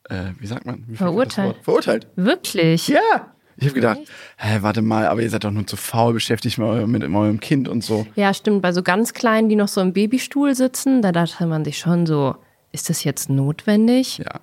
[0.10, 0.84] äh, wie sagt man?
[0.88, 1.58] Wie Verurteilt.
[1.64, 2.08] Verurteilt.
[2.16, 2.88] Wirklich?
[2.88, 3.34] Ja.
[3.60, 4.00] Ich habe gedacht,
[4.38, 7.68] hä, warte mal, aber ihr seid doch nur zu faul, beschäftigt mal mit eurem Kind
[7.68, 8.06] und so.
[8.16, 8.62] Ja, stimmt.
[8.62, 12.06] Bei so ganz Kleinen, die noch so im Babystuhl sitzen, da dachte man sich schon
[12.06, 12.36] so,
[12.72, 14.20] ist das jetzt notwendig?
[14.20, 14.42] Ja.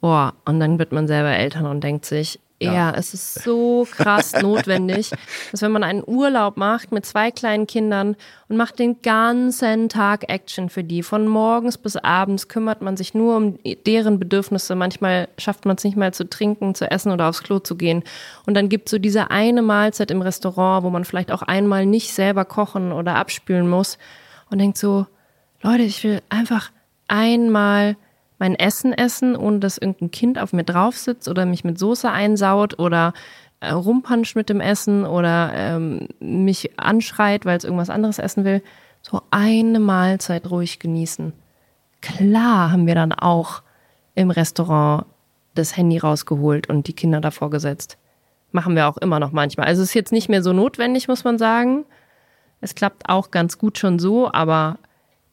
[0.00, 2.92] Boah, und dann wird man selber Eltern und denkt sich, ja, Ja.
[2.96, 5.10] es ist so krass notwendig,
[5.50, 8.16] dass wenn man einen Urlaub macht mit zwei kleinen Kindern
[8.48, 13.12] und macht den ganzen Tag Action für die, von morgens bis abends kümmert man sich
[13.14, 14.74] nur um deren Bedürfnisse.
[14.74, 18.02] Manchmal schafft man es nicht mal zu trinken, zu essen oder aufs Klo zu gehen.
[18.46, 22.14] Und dann gibt so diese eine Mahlzeit im Restaurant, wo man vielleicht auch einmal nicht
[22.14, 23.98] selber kochen oder abspülen muss
[24.50, 25.06] und denkt so,
[25.62, 26.70] Leute, ich will einfach
[27.08, 27.96] einmal
[28.38, 32.10] mein Essen essen, ohne dass irgendein Kind auf mir drauf sitzt oder mich mit Soße
[32.10, 33.14] einsaut oder
[33.60, 38.62] äh, rumpanscht mit dem Essen oder ähm, mich anschreit, weil es irgendwas anderes essen will.
[39.02, 41.32] So eine Mahlzeit ruhig genießen.
[42.02, 43.62] Klar haben wir dann auch
[44.14, 45.06] im Restaurant
[45.54, 47.96] das Handy rausgeholt und die Kinder davor gesetzt.
[48.52, 49.66] Machen wir auch immer noch manchmal.
[49.66, 51.84] Also es ist jetzt nicht mehr so notwendig, muss man sagen.
[52.60, 54.78] Es klappt auch ganz gut schon so, aber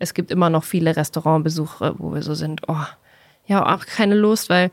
[0.04, 2.86] es gibt immer noch viele Restaurantbesuche, wo wir so sind, oh,
[3.48, 4.70] ja, auch keine Lust, weil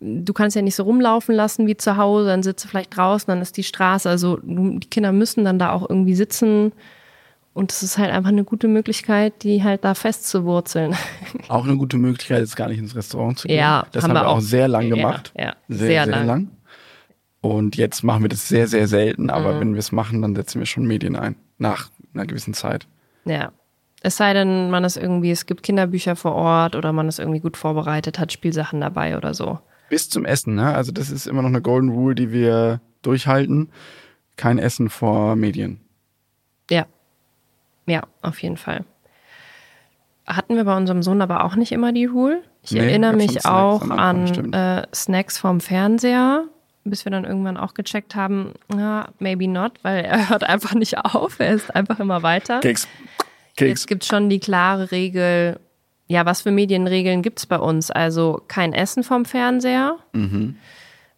[0.00, 3.26] du kannst ja nicht so rumlaufen lassen wie zu Hause, dann sitzt du vielleicht draußen,
[3.26, 6.72] dann ist die Straße, also die Kinder müssen dann da auch irgendwie sitzen.
[7.54, 10.94] Und es ist halt einfach eine gute Möglichkeit, die halt da festzuwurzeln.
[11.48, 13.56] Auch eine gute Möglichkeit, jetzt gar nicht ins Restaurant zu gehen.
[13.56, 15.32] Ja, das haben, wir auch sehr lang gemacht.
[15.34, 16.26] Ja, ja sehr, sehr sehr, lang.
[16.26, 16.48] lang.
[17.40, 19.30] Und jetzt machen wir das sehr, sehr selten.
[19.30, 19.60] Aber Mhm.
[19.60, 21.34] wenn wir es machen, dann setzen wir schon Medien ein.
[21.56, 22.86] Nach einer gewissen Zeit.
[23.24, 23.52] Ja.
[24.06, 27.40] Es sei denn, man ist irgendwie, es gibt Kinderbücher vor Ort oder man ist irgendwie
[27.40, 29.58] gut vorbereitet, hat Spielsachen dabei oder so.
[29.88, 30.72] Bis zum Essen, ne?
[30.72, 33.68] Also das ist immer noch eine Golden Rule, die wir durchhalten.
[34.36, 35.80] Kein Essen vor Medien.
[36.70, 36.86] Ja.
[37.86, 38.84] Ja, auf jeden Fall.
[40.24, 42.44] Hatten wir bei unserem Sohn aber auch nicht immer die Rule.
[42.62, 46.44] Ich Nee, erinnere mich Snacks auch Anfang, an äh, Snacks vom Fernseher,
[46.84, 50.96] bis wir dann irgendwann auch gecheckt haben, ja, maybe not, weil er hört einfach nicht
[50.98, 52.60] auf, er ist einfach immer weiter.
[52.60, 52.86] Keks.
[53.58, 53.86] Jetzt Keks.
[53.86, 55.58] gibt es schon die klare Regel,
[56.08, 57.90] ja, was für Medienregeln gibt es bei uns?
[57.90, 59.96] Also kein Essen vom Fernseher.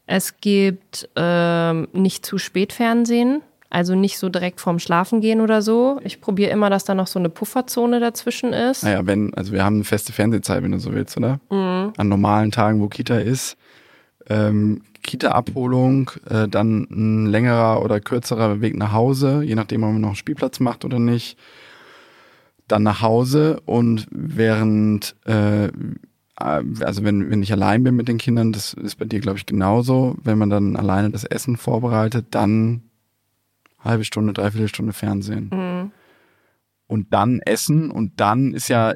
[0.06, 6.00] Es gibt ähm, nicht zu spät Fernsehen, also nicht so direkt vorm Schlafengehen oder so.
[6.04, 8.84] Ich probiere immer, dass da noch so eine Pufferzone dazwischen ist.
[8.84, 11.40] Naja, wenn, also wir haben eine feste Fernsehzeit, wenn du so willst, oder?
[11.50, 11.92] Mhm.
[11.96, 13.58] An normalen Tagen, wo Kita ist.
[14.30, 20.00] Ähm, Kita-Abholung, äh, dann ein längerer oder kürzerer Weg nach Hause, je nachdem, ob man
[20.00, 21.38] noch einen Spielplatz macht oder nicht.
[22.68, 25.70] Dann nach Hause und während, äh,
[26.36, 29.46] also wenn, wenn ich allein bin mit den Kindern, das ist bei dir, glaube ich,
[29.46, 32.82] genauso, wenn man dann alleine das Essen vorbereitet, dann
[33.80, 35.50] halbe Stunde, dreiviertel Stunde Fernsehen.
[36.86, 38.94] Und dann essen und dann ist ja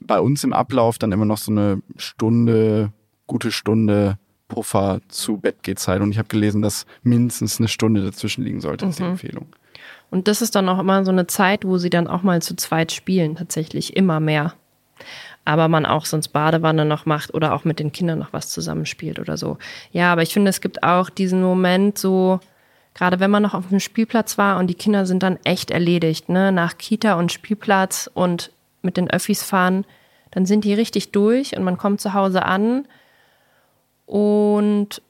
[0.00, 2.92] bei uns im Ablauf dann immer noch so eine Stunde,
[3.26, 6.00] gute Stunde Puffer zu Bettgehzeit.
[6.02, 9.46] Und ich habe gelesen, dass mindestens eine Stunde dazwischen liegen sollte, ist die Empfehlung.
[10.12, 12.54] Und das ist dann auch immer so eine Zeit, wo sie dann auch mal zu
[12.54, 14.52] zweit spielen, tatsächlich immer mehr.
[15.46, 19.18] Aber man auch sonst Badewanne noch macht oder auch mit den Kindern noch was zusammenspielt
[19.18, 19.56] oder so.
[19.90, 22.40] Ja, aber ich finde, es gibt auch diesen Moment so,
[22.92, 26.28] gerade wenn man noch auf dem Spielplatz war und die Kinder sind dann echt erledigt,
[26.28, 29.86] ne, nach Kita und Spielplatz und mit den Öffis fahren,
[30.30, 32.86] dann sind die richtig durch und man kommt zu Hause an
[34.04, 35.00] und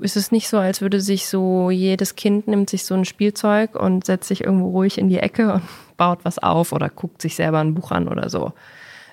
[0.00, 3.74] es ist nicht so, als würde sich so jedes Kind nimmt sich so ein Spielzeug
[3.74, 5.62] und setzt sich irgendwo ruhig in die Ecke und
[5.96, 8.52] baut was auf oder guckt sich selber ein Buch an oder so.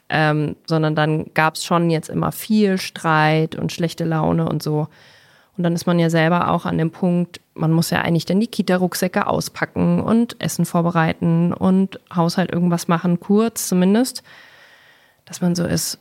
[0.10, 4.88] Ähm, sondern dann gab es schon jetzt immer viel Streit und schlechte Laune und so.
[5.58, 8.40] Und dann ist man ja selber auch an dem Punkt, man muss ja eigentlich dann
[8.40, 14.24] die Kita-Rucksäcke auspacken und Essen vorbereiten und Haushalt irgendwas machen, kurz zumindest,
[15.26, 16.00] dass man so ist,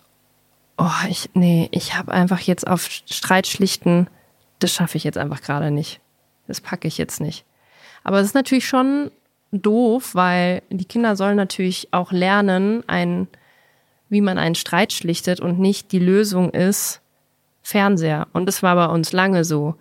[0.78, 4.08] oh, ich, nee, ich habe einfach jetzt auf Streit schlichten,
[4.62, 6.00] das schaffe ich jetzt einfach gerade nicht.
[6.46, 7.44] Das packe ich jetzt nicht.
[8.02, 9.10] Aber es ist natürlich schon
[9.52, 13.28] doof, weil die Kinder sollen natürlich auch lernen, ein,
[14.08, 17.00] wie man einen Streit schlichtet und nicht die Lösung ist
[17.62, 18.28] Fernseher.
[18.32, 19.74] Und das war bei uns lange so.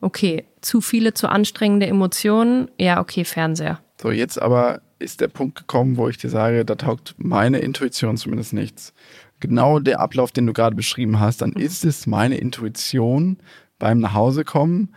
[0.00, 3.80] Okay, zu viele, zu anstrengende Emotionen, ja, okay, Fernseher.
[4.00, 8.16] So, jetzt aber ist der Punkt gekommen, wo ich dir sage, da taugt meine Intuition
[8.16, 8.92] zumindest nichts.
[9.40, 13.38] Genau der Ablauf, den du gerade beschrieben hast, dann ist es meine Intuition
[13.84, 14.94] beim Nachhausekommen,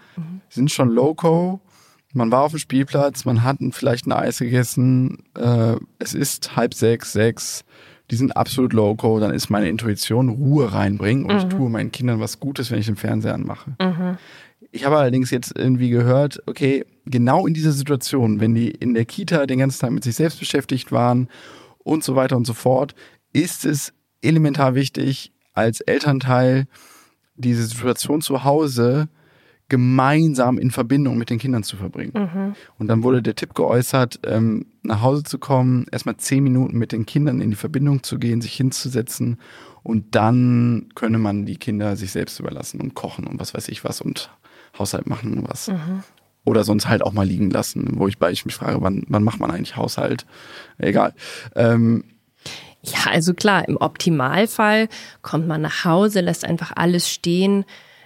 [0.47, 1.59] sind schon loco,
[2.13, 6.73] man war auf dem Spielplatz, man hat vielleicht ein Eis gegessen, äh, es ist halb
[6.73, 7.65] sechs, sechs,
[8.09, 12.21] die sind absolut loco, dann ist meine Intuition Ruhe reinbringen und ich tue meinen Kindern
[12.21, 13.75] was Gutes, wenn ich den Fernseher anmache.
[14.71, 19.03] Ich habe allerdings jetzt irgendwie gehört, okay, genau in dieser Situation, wenn die in der
[19.03, 21.27] Kita den ganzen Tag mit sich selbst beschäftigt waren
[21.79, 22.95] und so weiter und so fort,
[23.33, 26.67] ist es elementar wichtig, als Elternteil
[27.37, 29.09] diese Situation zu Hause
[29.69, 32.13] gemeinsam in Verbindung mit den Kindern zu verbringen.
[32.77, 36.93] Und dann wurde der Tipp geäußert, ähm, nach Hause zu kommen, erstmal zehn Minuten mit
[36.93, 39.37] den Kindern in die Verbindung zu gehen, sich hinzusetzen
[39.83, 43.83] und dann könne man die Kinder sich selbst überlassen und kochen und was weiß ich
[43.83, 44.31] was und
[44.79, 45.67] Haushalt machen und was.
[46.45, 49.23] Oder sonst halt auch mal liegen lassen, wo ich bei ich mich frage, wann, wann
[49.23, 50.25] macht man eigentlich Haushalt?
[50.77, 51.13] Egal.
[51.55, 52.05] Ähm,
[52.81, 54.87] Ja, also klar, im Optimalfall
[55.21, 57.65] kommt man nach Hause, lässt einfach alles stehen,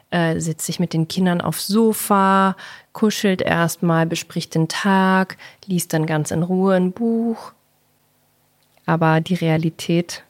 [0.10, 2.55] äh, setzt sich mit den Kindern aufs Sofa,
[2.93, 7.53] kuschelt erstmal, bespricht den Tag, liest dann ganz in Ruhe ein Buch.
[8.86, 10.23] Aber die Realität,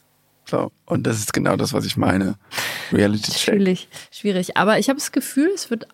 [0.51, 0.69] so.
[0.85, 2.35] Und das ist genau das, was ich meine.
[2.91, 3.55] Reality Check.
[3.55, 4.57] schwierig, schwierig.
[4.57, 5.87] Aber ich habe das Gefühl, es wird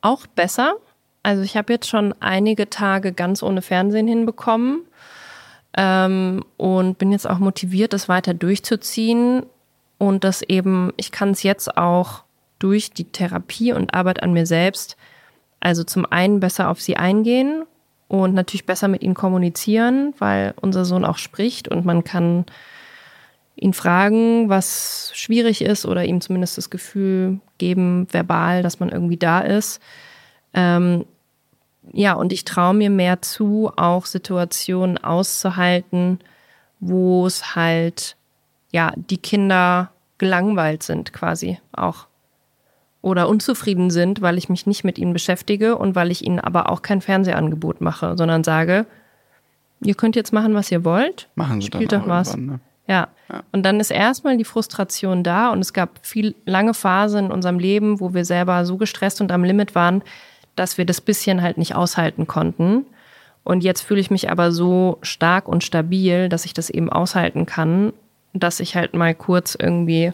[0.00, 0.74] auch besser.
[1.22, 4.82] Also ich habe jetzt schon einige Tage ganz ohne Fernsehen hinbekommen
[5.76, 9.44] ähm, und bin jetzt auch motiviert, das weiter durchzuziehen
[9.98, 12.24] und das eben, ich kann es jetzt auch
[12.58, 14.96] durch die Therapie und Arbeit an mir selbst,
[15.60, 17.64] also zum einen besser auf sie eingehen
[18.08, 22.46] und natürlich besser mit ihnen kommunizieren, weil unser Sohn auch spricht und man kann
[23.56, 29.18] ihn fragen, was schwierig ist oder ihm zumindest das Gefühl geben, verbal, dass man irgendwie
[29.18, 29.80] da ist.
[30.54, 31.04] Ähm,
[31.92, 36.20] ja, und ich traue mir mehr zu, auch Situationen auszuhalten,
[36.78, 38.16] wo es halt,
[38.70, 42.06] ja, die Kinder gelangweilt sind quasi auch.
[43.02, 46.68] Oder unzufrieden sind, weil ich mich nicht mit ihnen beschäftige und weil ich ihnen aber
[46.68, 48.84] auch kein Fernsehangebot mache, sondern sage,
[49.82, 51.28] ihr könnt jetzt machen, was ihr wollt.
[51.34, 52.36] Machen Sie Spielt doch was.
[52.36, 52.60] Ne?
[52.86, 53.08] Ja.
[53.30, 53.42] Ja.
[53.52, 57.58] Und dann ist erstmal die Frustration da und es gab viel lange Phasen in unserem
[57.58, 60.02] Leben, wo wir selber so gestresst und am Limit waren,
[60.56, 62.84] dass wir das bisschen halt nicht aushalten konnten.
[63.44, 67.46] Und jetzt fühle ich mich aber so stark und stabil, dass ich das eben aushalten
[67.46, 67.92] kann,
[68.34, 70.12] dass ich halt mal kurz irgendwie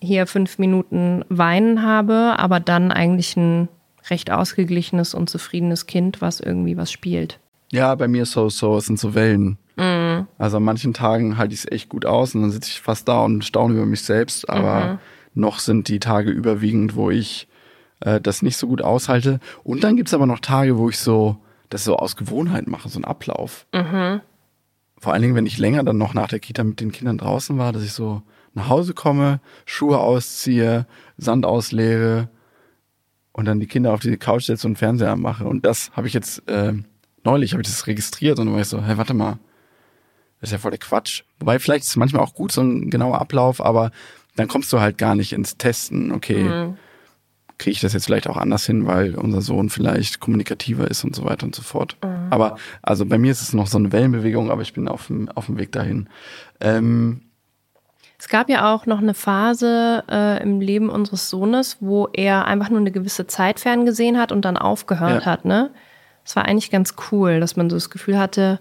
[0.00, 3.68] hier fünf Minuten weinen habe, aber dann eigentlich ein
[4.10, 7.38] recht ausgeglichenes und zufriedenes Kind, was irgendwie was spielt.
[7.72, 9.58] Ja, bei mir so, so, es sind so Wellen.
[9.76, 10.26] Mhm.
[10.38, 13.08] Also an manchen Tagen halte ich es echt gut aus und dann sitze ich fast
[13.08, 14.98] da und staune über mich selbst, aber Mhm.
[15.34, 17.48] noch sind die Tage überwiegend, wo ich
[18.04, 19.40] äh, das nicht so gut aushalte.
[19.64, 21.38] Und dann gibt's aber noch Tage, wo ich so
[21.70, 23.66] das so aus Gewohnheit mache, so einen Ablauf.
[23.74, 24.20] Mhm.
[24.98, 27.58] Vor allen Dingen, wenn ich länger dann noch nach der Kita mit den Kindern draußen
[27.58, 30.86] war, dass ich so nach Hause komme, Schuhe ausziehe,
[31.16, 32.28] Sand ausleere
[33.32, 35.44] und dann die Kinder auf die Couch setze und Fernseher mache.
[35.44, 36.74] Und das habe ich jetzt äh,
[37.24, 39.38] neulich, habe ich das registriert und dann war ich so, hey, warte mal,
[40.40, 41.24] das ist ja voll der Quatsch.
[41.40, 43.90] Wobei vielleicht ist es manchmal auch gut, so ein genauer Ablauf, aber
[44.36, 46.74] dann kommst du halt gar nicht ins Testen, okay,
[47.58, 51.14] kriege ich das jetzt vielleicht auch anders hin, weil unser Sohn vielleicht kommunikativer ist und
[51.14, 51.96] so weiter und so fort.
[52.30, 55.28] Aber also bei mir ist es noch so eine Wellenbewegung, aber ich bin auf dem,
[55.30, 56.08] auf dem Weg dahin.
[56.60, 57.22] Ähm,
[58.18, 62.70] Es gab ja auch noch eine Phase äh, im Leben unseres Sohnes, wo er einfach
[62.70, 65.26] nur eine gewisse Zeit ferngesehen hat und dann aufgehört Ja.
[65.26, 65.44] hat.
[65.44, 65.70] Ne?
[66.24, 68.60] Das war eigentlich ganz cool, dass man so das Gefühl hatte,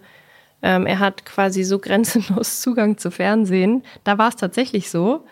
[0.62, 3.84] ähm, er hat quasi so grenzenlos Zugang zu Fernsehen.
[4.04, 5.26] Da war es tatsächlich so,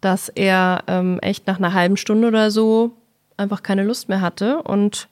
[0.00, 2.92] dass er ähm, echt nach einer halben Stunde oder so
[3.36, 5.08] einfach keine Lust mehr hatte und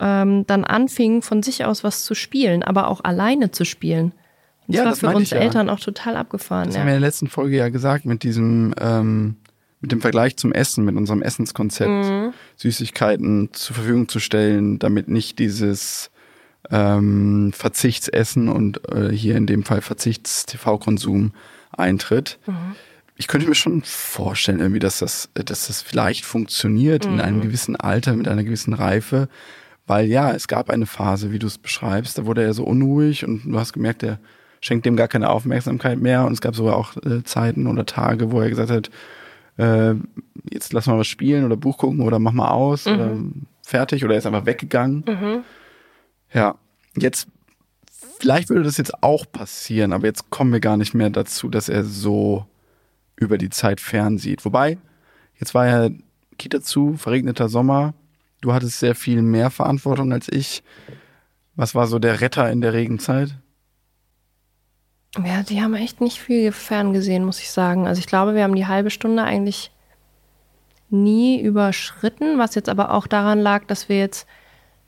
[0.00, 4.12] ähm, dann anfing, von sich aus was zu spielen, aber auch alleine zu spielen.
[4.66, 5.38] Und das Ja, war das für meinte uns ja.
[5.38, 6.66] Eltern auch total abgefahren.
[6.66, 6.80] Das ja.
[6.80, 9.36] haben wir in der letzten Folge ja gesagt mit diesem, ähm,
[9.80, 12.32] mit dem Vergleich zum Essen, mit unserem Essenskonzept, Mhm.
[12.56, 16.10] Süßigkeiten zur Verfügung zu stellen, damit nicht dieses
[16.70, 21.32] ähm, Verzichtsessen und äh, hier in dem Fall Verzichts-TV-Konsum
[21.72, 22.38] eintritt.
[22.46, 22.74] Mhm.
[23.16, 27.20] Ich könnte mir schon vorstellen, irgendwie, dass das, dass das vielleicht funktioniert in Mhm.
[27.20, 29.28] einem gewissen Alter, mit einer gewissen Reife.
[29.86, 33.24] Weil ja, es gab eine Phase, wie du es beschreibst, da wurde er so unruhig
[33.26, 34.18] und du hast gemerkt, er
[34.60, 36.24] schenkt dem gar keine Aufmerksamkeit mehr.
[36.24, 38.90] Und es gab sogar auch äh, Zeiten oder Tage, wo er gesagt hat,
[39.58, 39.94] äh,
[40.50, 43.16] jetzt lass mal was spielen oder Buch gucken oder mach mal aus oder
[43.62, 45.04] fertig oder er ist einfach weggegangen.
[46.32, 46.56] Ja,
[46.96, 47.28] jetzt,
[48.18, 51.68] vielleicht würde das jetzt auch passieren, aber jetzt kommen wir gar nicht mehr dazu, dass
[51.68, 52.46] er so
[53.16, 54.44] über die Zeit fernsieht.
[54.44, 54.78] Wobei,
[55.38, 55.90] jetzt war ja
[56.38, 57.94] Kita zu, verregneter Sommer.
[58.40, 60.62] Du hattest sehr viel mehr Verantwortung als ich.
[61.56, 63.36] Was war so der Retter in der Regenzeit?
[65.24, 67.86] Ja, die haben echt nicht viel ferngesehen, muss ich sagen.
[67.86, 69.70] Also ich glaube, wir haben die halbe Stunde eigentlich
[70.90, 74.26] nie überschritten, was jetzt aber auch daran lag, dass wir jetzt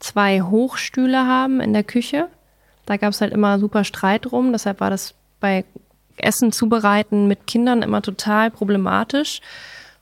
[0.01, 2.29] zwei Hochstühle haben in der Küche.
[2.87, 4.53] Da gab es halt immer super Streit drum.
[4.53, 5.65] Deshalb war das bei
[6.17, 9.41] Essen zubereiten mit Kindern immer total problematisch.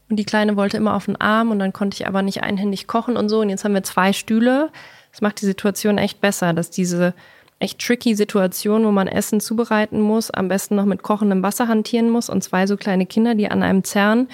[0.08, 2.86] Und die Kleine wollte immer auf den Arm und dann konnte ich aber nicht einhändig
[2.86, 3.40] kochen und so.
[3.40, 4.70] Und jetzt haben wir zwei Stühle.
[5.10, 7.14] Das macht die Situation echt besser, dass diese
[7.58, 12.10] echt tricky Situation, wo man Essen zubereiten muss, am besten noch mit kochendem Wasser hantieren
[12.10, 14.28] muss und zwei so kleine Kinder, die an einem zerren,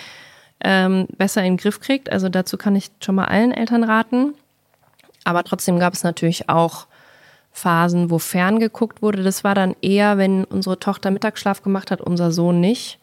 [0.63, 2.11] ähm, besser in den Griff kriegt.
[2.11, 4.35] Also dazu kann ich schon mal allen Eltern raten.
[5.25, 6.87] Aber trotzdem gab es natürlich auch
[7.53, 9.23] Phasen, wo ferngeguckt wurde.
[9.23, 12.99] Das war dann eher, wenn unsere Tochter Mittagsschlaf gemacht hat, unser Sohn nicht.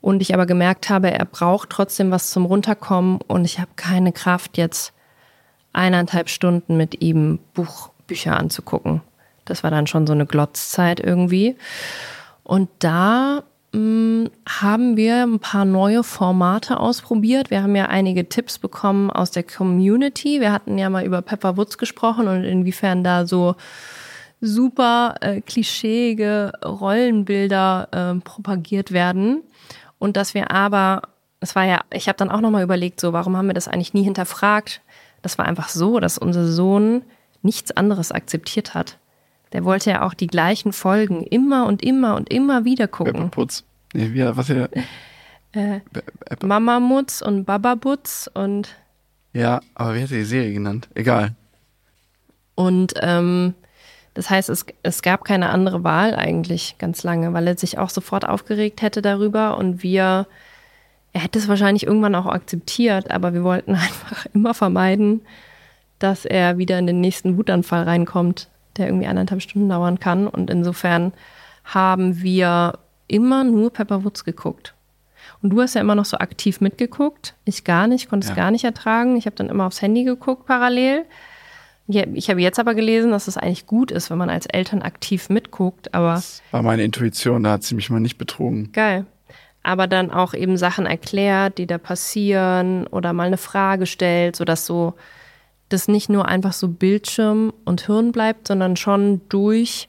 [0.00, 4.12] Und ich aber gemerkt habe, er braucht trotzdem was zum Runterkommen und ich habe keine
[4.12, 4.92] Kraft, jetzt
[5.72, 9.02] eineinhalb Stunden mit ihm Buch, Bücher anzugucken.
[9.44, 11.56] Das war dann schon so eine Glotzzeit irgendwie.
[12.44, 13.42] Und da
[13.74, 17.50] haben wir ein paar neue Formate ausprobiert.
[17.50, 20.40] Wir haben ja einige Tipps bekommen aus der Community.
[20.40, 23.56] Wir hatten ja mal über Pepper Woods gesprochen und inwiefern da so
[24.40, 29.42] super äh, klischeeige Rollenbilder äh, propagiert werden.
[29.98, 31.02] Und dass wir aber,
[31.40, 33.94] es war ja, ich habe dann auch nochmal überlegt, so, warum haben wir das eigentlich
[33.94, 34.80] nie hinterfragt?
[35.22, 37.02] Das war einfach so, dass unser Sohn
[37.42, 38.98] nichts anderes akzeptiert hat.
[39.52, 43.30] Der wollte ja auch die gleichen Folgen immer und immer und immer wieder gucken.
[43.30, 43.64] Putz.
[43.94, 44.68] Nee, wie, was hier?
[45.52, 45.80] Äh,
[46.42, 48.68] Mama Mutz und Baba Butz und
[49.32, 50.88] Ja, aber wie hat er die Serie genannt?
[50.94, 51.34] Egal.
[52.54, 53.54] Und ähm,
[54.14, 57.88] Das heißt, es, es gab keine andere Wahl eigentlich ganz lange, weil er sich auch
[57.90, 60.26] sofort aufgeregt hätte darüber und wir,
[61.12, 65.22] er hätte es wahrscheinlich irgendwann auch akzeptiert, aber wir wollten einfach immer vermeiden,
[65.98, 70.26] dass er wieder in den nächsten Wutanfall reinkommt, der irgendwie anderthalb Stunden dauern kann.
[70.26, 71.12] Und insofern
[71.64, 74.74] haben wir immer nur Pepper Woods geguckt.
[75.42, 77.34] Und du hast ja immer noch so aktiv mitgeguckt.
[77.44, 78.34] Ich gar nicht, konnte es Ja.
[78.36, 79.16] gar nicht ertragen.
[79.16, 81.04] Ich habe dann immer aufs Handy geguckt parallel.
[81.90, 85.30] Ich habe jetzt aber gelesen, dass es eigentlich gut ist, wenn man als Eltern aktiv
[85.30, 88.72] mitguckt, aber Das war meine Intuition, da hat sie mich mal nicht betrogen.
[88.72, 89.06] geil.
[89.62, 94.66] Aber dann auch eben Sachen erklärt, die da passieren oder mal eine Frage stellt, sodass
[94.66, 94.94] so
[95.68, 99.88] das nicht nur einfach so Bildschirm und Hirn bleibt, sondern schon durch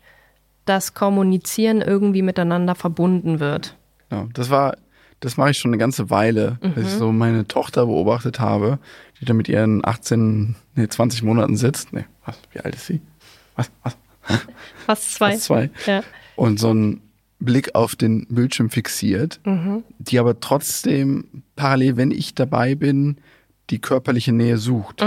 [0.66, 3.76] das Kommunizieren irgendwie miteinander verbunden wird.
[4.12, 4.78] Ja, das war,
[5.20, 8.80] das mache ich schon eine ganze Weile, dass ich so meine Tochter beobachtet habe,
[9.20, 11.94] die da mit ihren 18, nee, 20 Monaten sitzt.
[11.94, 13.02] Nee, was, wie alt ist sie?
[13.56, 13.98] Was, was?
[14.86, 15.32] Fast zwei.
[15.32, 15.70] Fast zwei.
[15.86, 16.04] Ja.
[16.36, 17.02] Und so einen
[17.40, 19.40] Blick auf den Bildschirm fixiert,
[19.98, 23.18] die aber trotzdem parallel, wenn ich dabei bin,
[23.70, 25.02] die körperliche Nähe sucht.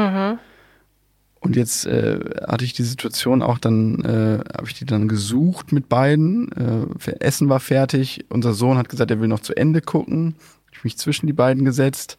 [1.42, 5.72] Und jetzt äh, hatte ich die Situation auch dann, äh, habe ich die dann gesucht
[5.72, 6.52] mit beiden.
[6.52, 8.24] Äh, Essen war fertig.
[8.28, 10.36] Unser Sohn hat gesagt, er will noch zu Ende gucken.
[10.70, 12.16] Ich habe mich zwischen die beiden gesetzt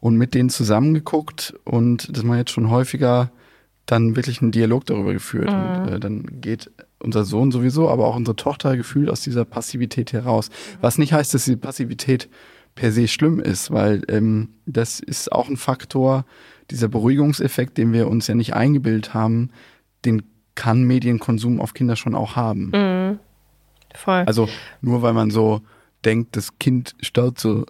[0.00, 3.32] und mit denen zusammengeguckt und das ich jetzt schon häufiger
[3.86, 5.48] dann wirklich einen Dialog darüber geführt.
[5.48, 10.12] Und äh, dann geht unser Sohn sowieso, aber auch unsere Tochter gefühlt aus dieser Passivität
[10.12, 10.50] heraus.
[10.82, 12.28] Was nicht heißt, dass die Passivität
[12.74, 16.26] per se schlimm ist, weil ähm, das ist auch ein Faktor,
[16.70, 19.50] dieser Beruhigungseffekt, den wir uns ja nicht eingebildet haben,
[20.04, 20.22] den
[20.54, 22.70] kann Medienkonsum auf Kinder schon auch haben.
[23.94, 24.22] Voll.
[24.26, 24.48] Also
[24.80, 25.62] nur weil man so
[26.04, 27.66] denkt, das Kind staut so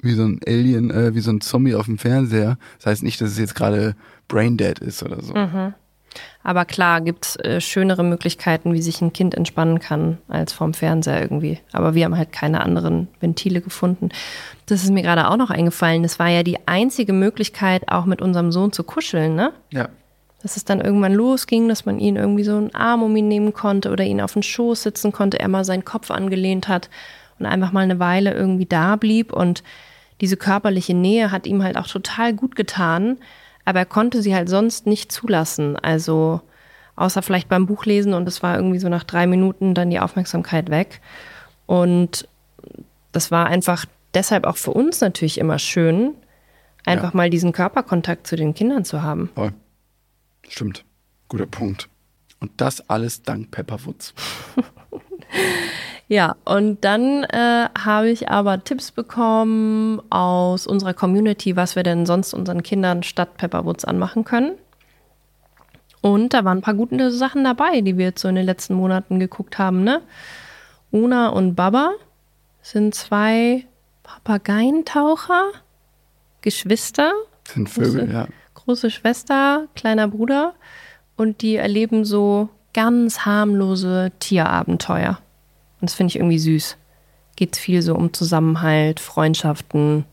[0.00, 3.20] wie so ein Alien, äh, wie so ein Zombie auf dem Fernseher, das heißt nicht,
[3.20, 3.94] dass es jetzt gerade
[4.28, 5.32] braindead ist oder so.
[6.42, 11.20] Aber klar gibt's äh, schönere Möglichkeiten, wie sich ein Kind entspannen kann, als vorm Fernseher
[11.20, 11.58] irgendwie.
[11.72, 14.10] Aber wir haben halt keine anderen Ventile gefunden.
[14.66, 16.02] Das ist mir gerade auch noch eingefallen.
[16.02, 19.52] Das war ja die einzige Möglichkeit, auch mit unserem Sohn zu kuscheln, ne?
[19.70, 19.88] Ja.
[20.42, 23.52] Dass es dann irgendwann losging, dass man ihn irgendwie so einen Arm um ihn nehmen
[23.52, 26.90] konnte oder ihn auf den Schoß sitzen konnte, er mal seinen Kopf angelehnt hat
[27.38, 29.32] und einfach mal eine Weile irgendwie da blieb.
[29.32, 29.62] Und
[30.20, 33.18] diese körperliche Nähe hat ihm halt auch total gut getan,
[33.64, 35.76] aber er konnte sie halt sonst nicht zulassen.
[35.76, 36.40] Also
[36.96, 40.70] außer vielleicht beim Buchlesen und es war irgendwie so nach drei Minuten dann die Aufmerksamkeit
[40.70, 41.00] weg.
[41.66, 42.28] Und
[43.12, 46.14] das war einfach deshalb auch für uns natürlich immer schön,
[46.84, 47.16] einfach Ja.
[47.16, 49.30] mal diesen Körperkontakt zu den Kindern zu haben.
[49.34, 49.52] Voll.
[50.48, 50.84] Stimmt.
[51.28, 51.88] Guter Punkt.
[52.40, 54.12] Und das alles dank Pepperwoods.
[56.08, 62.04] Ja, und dann äh, habe ich aber Tipps bekommen aus unserer Community, was wir denn
[62.04, 64.52] sonst unseren Kindern statt Pepperwoods anmachen können.
[66.02, 68.74] Und da waren ein paar gute Sachen dabei, die wir jetzt so in den letzten
[68.74, 69.84] Monaten geguckt haben.
[69.84, 70.02] Ne?
[70.90, 71.92] Una und Baba
[72.60, 73.64] sind zwei
[74.02, 75.44] Papageientaucher,
[76.42, 77.12] Geschwister,
[77.44, 78.26] Das sind Vögel, Große- ja.
[78.52, 80.52] große Schwester, kleiner Bruder
[81.16, 85.18] und die erleben so ganz harmlose Tierabenteuer.
[85.82, 86.76] Und das finde ich irgendwie süß.
[87.34, 90.04] Geht viel so um Zusammenhalt, Freundschaften,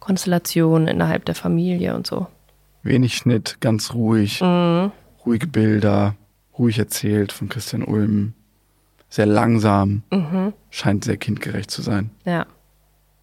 [0.00, 2.26] Konstellationen innerhalb der Familie und so.
[2.82, 4.40] Wenig Schnitt, ganz ruhig.
[4.40, 4.90] Mhm.
[5.24, 6.16] Ruhige Bilder,
[6.58, 8.32] ruhig erzählt von Christian Ulm.
[9.08, 10.02] Sehr langsam.
[10.10, 10.52] Mhm.
[10.70, 12.10] Scheint sehr kindgerecht zu sein.
[12.24, 12.44] Ja,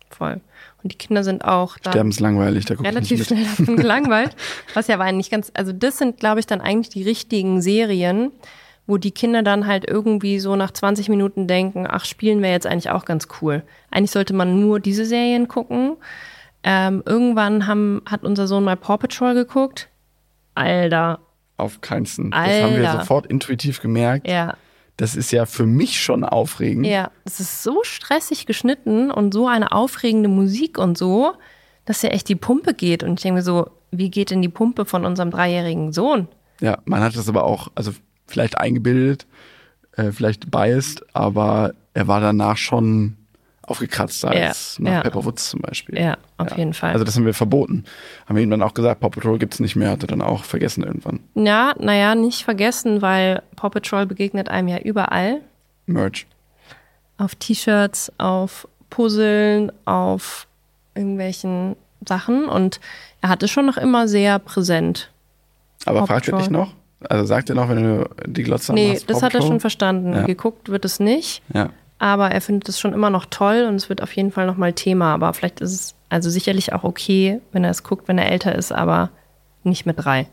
[0.09, 0.39] voll.
[0.81, 4.33] Und die Kinder sind auch Sterbenslangweilig, da relativ schnell davon gelangweilt.
[4.75, 8.31] Was ja aber nicht ganz, also das sind, glaube ich, dann eigentlich die richtigen Serien,
[8.87, 12.65] wo die Kinder dann halt irgendwie so nach 20 Minuten denken, ach, spielen wir jetzt
[12.65, 13.63] eigentlich auch ganz cool.
[13.91, 15.97] Eigentlich sollte man nur diese Serien gucken.
[16.63, 19.89] Ähm, irgendwann haben, hat unser Sohn mal Paw Patrol geguckt.
[20.55, 21.19] Alter,
[21.57, 22.31] Auf keinsten.
[22.31, 22.99] Das haben wir Alter.
[23.01, 24.27] sofort intuitiv gemerkt.
[24.27, 24.55] ja,
[24.97, 26.85] Das ist ja für mich schon aufregend.
[26.87, 31.33] ja, es ist so stressig geschnitten und so eine aufregende Musik und so,
[31.85, 33.03] dass ja echt die Pumpe geht.
[33.03, 36.27] Und ich denke mir so, wie geht denn die Pumpe von unserem dreijährigen Sohn?
[36.59, 37.91] Ja, man hat das aber auch, also
[38.27, 39.25] vielleicht eingebildet,
[39.93, 43.17] äh, vielleicht biased, aber er war danach schon
[43.63, 45.01] aufgekratzter Ja, als nach ja.
[45.01, 45.99] Pepper Woods zum Beispiel.
[45.99, 46.93] Ja, auf jeden Fall.
[46.93, 47.83] Also das haben wir verboten.
[48.25, 50.45] Haben wir ihm dann auch gesagt, Paw Patrol gibt's nicht mehr, hat er dann auch
[50.45, 51.19] vergessen irgendwann.
[51.35, 55.41] Ja, naja, nicht vergessen, weil Paw Patrol begegnet einem ja überall.
[55.85, 56.27] Merch.
[57.17, 60.47] Auf T-Shirts, auf Puzzeln, auf
[60.95, 61.75] irgendwelchen
[62.07, 62.45] Sachen.
[62.47, 62.79] Und
[63.21, 65.11] er hatte schon noch immer sehr präsent.
[65.85, 66.73] Aber fragt er dich noch?
[67.01, 69.59] Also sagt er noch, wenn du die Glotze Nee, anmachst, das Paw hat er schon
[69.59, 70.13] verstanden.
[70.13, 70.25] Ja.
[70.25, 71.43] Geguckt wird es nicht.
[71.53, 71.69] Ja.
[71.99, 74.73] Aber er findet es schon immer noch toll und es wird auf jeden Fall nochmal
[74.73, 75.13] Thema.
[75.13, 78.55] Aber vielleicht ist es also sicherlich auch okay, wenn er es guckt, wenn er älter
[78.55, 79.09] ist, aber
[79.63, 80.27] nicht mit drei.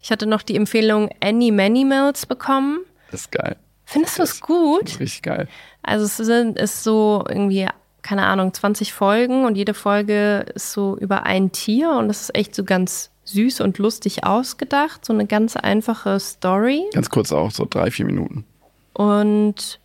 [0.00, 2.80] Ich hatte noch die Empfehlung Annie Manimals bekommen.
[3.10, 3.56] Das ist geil.
[3.84, 4.84] Findest du es gut?
[4.84, 5.48] Das richtig geil.
[5.82, 7.68] Also es sind ist so irgendwie
[8.02, 12.34] keine Ahnung 20 Folgen und jede Folge ist so über ein Tier und das ist
[12.34, 17.50] echt so ganz süß und lustig ausgedacht, so eine ganz einfache Story Ganz kurz auch,
[17.50, 18.44] so drei, vier Minuten.
[18.94, 19.80] und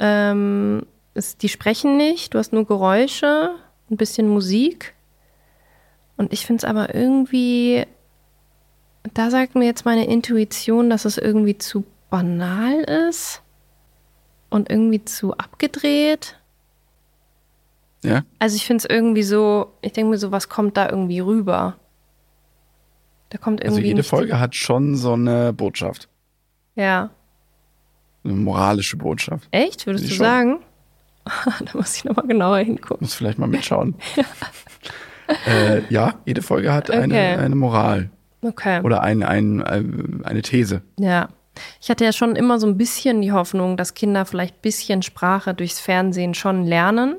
[0.00, 3.54] ähm, es, die sprechen nicht, du hast nur Geräusche,
[3.90, 4.94] ein bisschen Musik
[6.16, 7.84] und ich finde es aber irgendwie,
[9.14, 13.42] da sagt mir jetzt meine Intuition, dass es irgendwie zu banal ist
[14.50, 16.38] und irgendwie zu abgedreht.
[18.04, 18.24] Ja?
[18.38, 21.76] Also ich finde es irgendwie so, ich denke mir so, was kommt da irgendwie rüber?
[23.34, 23.80] Da kommt irgendwie.
[23.80, 26.08] Also jede Folge hat schon so eine Botschaft.
[26.76, 27.10] Ja.
[28.22, 29.48] Eine moralische Botschaft.
[29.50, 29.86] Echt?
[29.86, 30.18] Würdest du schon.
[30.18, 30.58] sagen?
[31.24, 32.98] da muss ich nochmal genauer hingucken.
[33.00, 33.96] Muss vielleicht mal mitschauen.
[35.48, 37.34] äh, ja, jede Folge hat eine, Okay.
[37.34, 38.08] eine Moral
[38.40, 38.80] Okay.
[38.84, 39.82] oder ein, ein, äh,
[40.28, 40.82] eine These.
[41.00, 41.28] Ja.
[41.80, 45.02] Ich hatte ja schon immer so ein bisschen die Hoffnung, dass Kinder vielleicht ein bisschen
[45.02, 47.16] Sprache durchs Fernsehen schon lernen.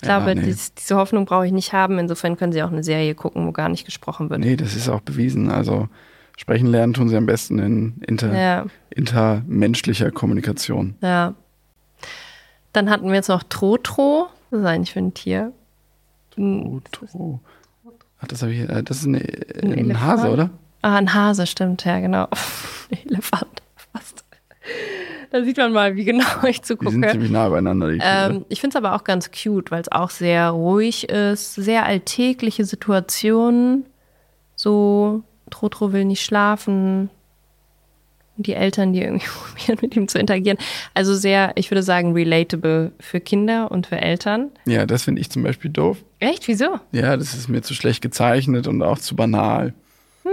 [0.00, 0.42] Ich Ja, glaube, nee.
[0.46, 1.98] dies, diese Hoffnung brauche ich nicht haben.
[1.98, 4.40] Insofern können sie auch eine Serie gucken, wo gar nicht gesprochen wird.
[4.40, 5.50] Nee, das ist auch bewiesen.
[5.50, 5.88] Also
[6.36, 10.94] sprechen lernen tun sie am besten in inter, Ja, intermenschlicher Kommunikation.
[11.02, 11.34] ja.
[12.74, 14.28] Dann hatten wir jetzt noch Trotro.
[14.50, 15.52] Was ist eigentlich für ein Tier?
[16.36, 17.40] Trotro.
[18.20, 19.18] Ach, das, ich, äh, das ist eine,
[19.62, 20.00] Ein ein?
[20.00, 20.50] Hase, oder?
[20.82, 22.28] Ah, ein Hase, stimmt, ja, genau.
[23.06, 24.22] Elefant, fast.
[25.32, 26.90] Da sieht man mal, wie genau ich Die zugucke.
[26.92, 27.90] sind ziemlich nah beieinander.
[27.90, 27.98] Die.
[28.02, 31.84] Ähm, ich finde es aber auch ganz cute, weil es auch sehr ruhig ist, sehr
[31.84, 33.84] alltägliche Situationen.
[34.56, 37.10] So, Trotro will nicht schlafen.
[38.36, 39.26] Und die Eltern, die irgendwie
[39.56, 40.58] probieren, mit ihm zu interagieren.
[40.94, 44.50] Also sehr, ich würde sagen, relatable für Kinder und für Eltern.
[44.64, 45.98] ja, das finde ich zum Beispiel doof.
[46.20, 46.48] Echt?
[46.48, 46.78] Wieso?
[46.92, 49.74] Ja, das ist mir zu schlecht gezeichnet und auch zu banal.
[50.24, 50.30] Ich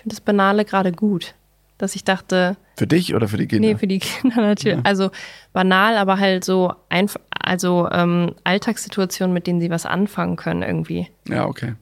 [0.00, 1.34] finde das Banale gerade gut.
[1.78, 3.68] Dass ich dachte, Für dich oder für die Kinder?
[3.68, 4.78] Nee, für die Kinder natürlich.
[4.84, 5.10] Also
[5.52, 11.08] banal, aber halt so einfach, also ähm, Alltagssituationen, mit denen sie was anfangen können irgendwie.
[11.28, 11.74] ja, okay.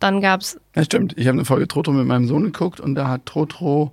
[0.00, 1.14] Dann gab's, Ja, stimmt.
[1.16, 3.92] Ich habe eine Folge Trotro mit meinem Sohn geguckt und da hat Trotro,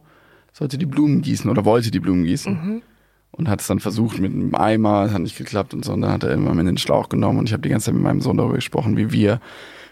[0.52, 2.54] sollte die Blumen gießen oder wollte die Blumen gießen.
[2.54, 2.82] Mhm.
[3.32, 5.94] Und hat es dann versucht mit einem Eimer, es hat nicht geklappt und so.
[5.94, 7.94] Und dann hat er immer mit den Schlauch genommen und ich habe die ganze Zeit
[7.94, 9.40] mit meinem Sohn darüber gesprochen, wie wir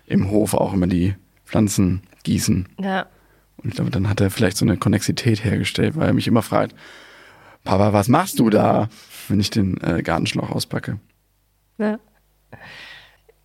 [0.07, 2.67] im Hof auch immer die Pflanzen gießen.
[2.79, 3.05] ja,
[3.61, 6.41] Und ich glaube, dann hat er vielleicht so eine Konnexität hergestellt, weil er mich immer
[6.41, 6.75] fragt,
[7.63, 8.87] Papa, was machst du da,
[9.27, 10.99] wenn ich den äh, Gartenschlauch auspacke?
[11.77, 11.99] ja.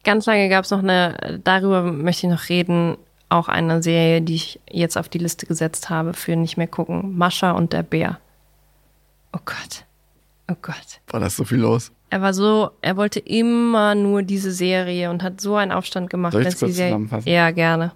[0.05, 2.99] Ganz lange gab's noch eine, darüber möchte ich noch reden,
[3.31, 7.17] auch eine Serie, die ich jetzt auf die Liste gesetzt habe für nicht mehr gucken.
[7.17, 8.19] Mascha und der Bär.
[9.33, 9.85] Oh Gott.
[10.51, 11.01] Oh Gott.
[11.09, 11.91] War das so viel los?
[12.11, 16.33] Er war so, er wollte immer nur diese Serie und hat so einen Aufstand gemacht.
[16.35, 17.29] Soll ich kurz die Serie- zusammenfassen?
[17.29, 17.93] Ja, gerne.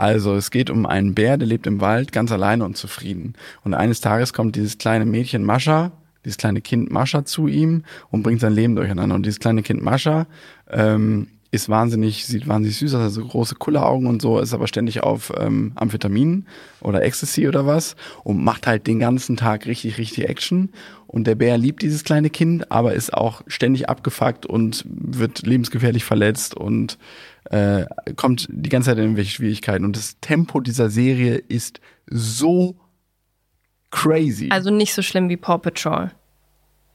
[0.00, 3.34] Also, es geht um einen Bär, der lebt im Wald, ganz alleine und zufrieden.
[3.64, 5.92] Und eines Tages kommt dieses kleine Mädchen Mascha,
[6.24, 9.14] dieses kleine Kind Mascha zu ihm und bringt sein Leben durcheinander.
[9.14, 10.26] Und dieses kleine Kind Mascha
[10.70, 15.02] ähm, ist wahnsinnig, sieht wahnsinnig süß aus, also große Kulleraugen und so, ist aber ständig
[15.02, 16.46] auf ähm, Amphetaminen
[16.80, 17.94] oder Ecstasy oder was
[18.24, 20.70] und macht halt den ganzen Tag richtig, richtig Action.
[21.08, 26.04] Und der Bär liebt dieses kleine Kind, aber ist auch ständig abgefuckt und wird lebensgefährlich
[26.04, 26.96] verletzt und
[27.50, 27.84] äh,
[28.16, 29.84] kommt die ganze Zeit in irgendwelche Schwierigkeiten.
[29.84, 32.76] Und das Tempo dieser Serie ist so
[33.90, 34.48] crazy.
[34.50, 36.10] Also nicht so schlimm wie Paw Patrol.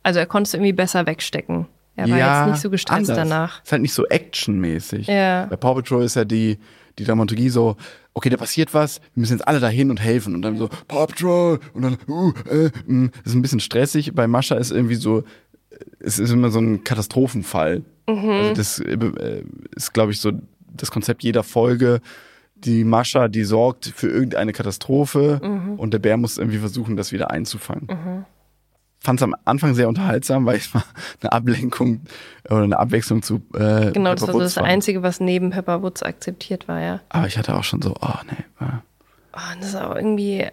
[0.04, 1.68] Also er konnte es irgendwie besser wegstecken.
[1.96, 3.16] Er war jetzt nicht so gestresst anders.
[3.16, 3.64] danach.
[3.64, 5.08] Ist halt nicht so actionmäßig.
[5.08, 5.46] Ja.
[5.46, 6.58] Bei Paw Patrol ist ja die,
[7.00, 7.78] die Dramaturgie so,
[8.14, 10.36] okay, da passiert was, wir müssen jetzt alle dahin und helfen.
[10.36, 13.10] Und dann so, Paw Patrol und dann, uh, äh, mh.
[13.24, 14.14] das ist ein bisschen stressig.
[14.14, 15.24] Bei Mascha ist irgendwie so,
[16.00, 17.84] es ist immer so ein Katastrophenfall.
[18.08, 18.30] Mhm.
[18.30, 19.44] Also das äh,
[19.76, 20.32] ist, glaube ich, so
[20.74, 22.02] das Konzept jeder Folge.
[22.56, 25.76] Die Mascha, die sorgt für irgendeine Katastrophe Mhm.
[25.80, 28.26] und der Bär muss irgendwie versuchen, das wieder einzufangen.
[29.00, 30.84] Fand es am Anfang sehr unterhaltsam, weil es mal
[31.22, 32.02] eine Ablenkung
[32.50, 34.64] oder eine Abwechslung zu äh, Genau, das Pepper war so das war.
[34.64, 37.02] Einzige, was neben Pepper Woods akzeptiert war, ja.
[37.10, 38.44] Aber ich hatte auch schon so, oh nee.
[39.34, 40.46] Oh, das ist auch irgendwie,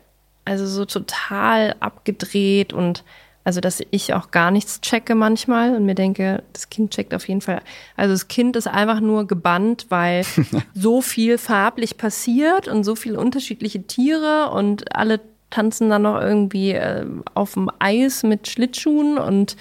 [0.44, 3.04] also so total abgedreht und
[3.44, 7.26] also, dass ich auch gar nichts checke manchmal und mir denke, das Kind checkt auf
[7.26, 7.60] jeden Fall.
[7.96, 10.24] Also das Kind ist einfach nur gebannt, weil
[10.74, 15.20] so viel farblich passiert und so viele unterschiedliche Tiere und alle
[15.50, 19.56] tanzen dann noch irgendwie äh, auf dem Eis mit Schlittschuhen und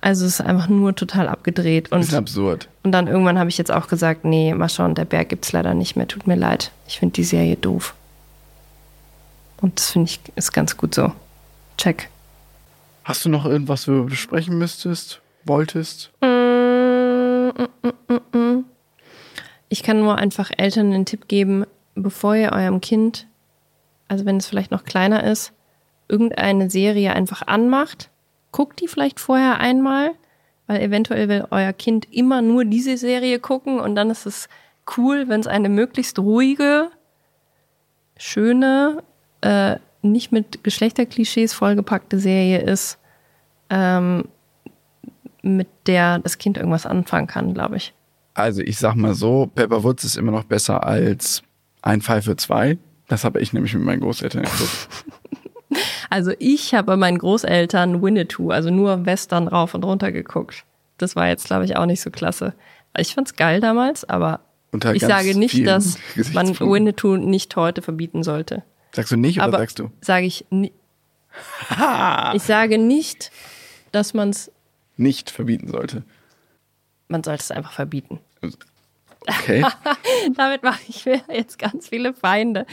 [0.00, 2.68] also es ist einfach nur total abgedreht und Bisschen absurd.
[2.82, 5.74] und dann irgendwann habe ich jetzt auch gesagt, nee, Mascha und der Berg gibt's leider
[5.74, 6.08] nicht mehr.
[6.08, 6.72] Tut mir leid.
[6.88, 7.94] Ich finde die Serie doof.
[9.60, 11.12] Und das finde ich ist ganz gut so.
[11.76, 12.08] Check.
[13.10, 16.12] Hast du noch irgendwas, wo du besprechen müsstest, wolltest?
[19.68, 23.26] Ich kann nur einfach Eltern den Tipp geben, bevor ihr eurem Kind
[24.10, 25.52] also wenn es vielleicht noch kleiner ist,
[26.08, 28.10] irgendeine Serie einfach anmacht,
[28.50, 30.10] guckt die vielleicht vorher einmal,
[30.66, 34.48] weil eventuell will euer Kind immer nur diese Serie gucken und dann ist es
[34.96, 36.90] cool, wenn es eine möglichst ruhige,
[38.16, 39.04] schöne,
[39.42, 42.98] äh, nicht mit Geschlechterklischees vollgepackte Serie ist,
[43.70, 44.24] ähm,
[45.42, 47.94] mit der das Kind irgendwas anfangen kann, glaube ich.
[48.34, 51.42] Also ich sag mal so, Pepper Woods ist immer noch besser als
[51.82, 52.78] ein Fall für zwei.
[53.08, 54.88] Das habe ich nämlich mit meinen Großeltern geguckt.
[56.12, 60.64] Also ich habe bei meinen Großeltern Winnetou, also nur Western rauf und runter geguckt.
[60.98, 62.54] Das war jetzt, glaube ich, auch nicht so klasse.
[62.98, 64.40] Ich fand's geil damals, aber
[64.72, 65.96] Unter ich sage nicht, dass
[66.32, 66.58] man.
[66.58, 68.64] Winnetou nicht heute verbieten sollte.
[68.92, 69.92] Sagst du nicht oder aber sagst du?
[70.00, 70.72] sage ich ni-
[72.34, 73.30] Ich sage nicht,
[73.92, 74.50] dass man's
[74.96, 76.02] Nicht verbieten sollte.
[77.08, 78.20] man sollte es einfach verbieten.
[79.26, 79.64] Okay.
[80.36, 82.64] Damit mache ich mir jetzt ganz viele Feinde.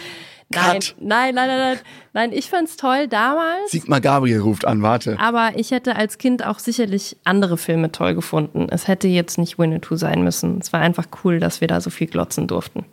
[0.50, 0.96] Nein, Cut.
[1.00, 1.80] nein, nein, nein, nein.
[2.14, 3.70] Nein, ich fand's toll damals.
[3.72, 5.20] Sigmar Gabriel ruft an, warte.
[5.20, 8.68] Aber ich hätte als Kind auch sicherlich andere Filme toll gefunden.
[8.70, 10.60] Es hätte jetzt nicht Winnetou sein müssen.
[10.60, 12.86] Es war einfach cool, dass wir da so viel glotzen durften.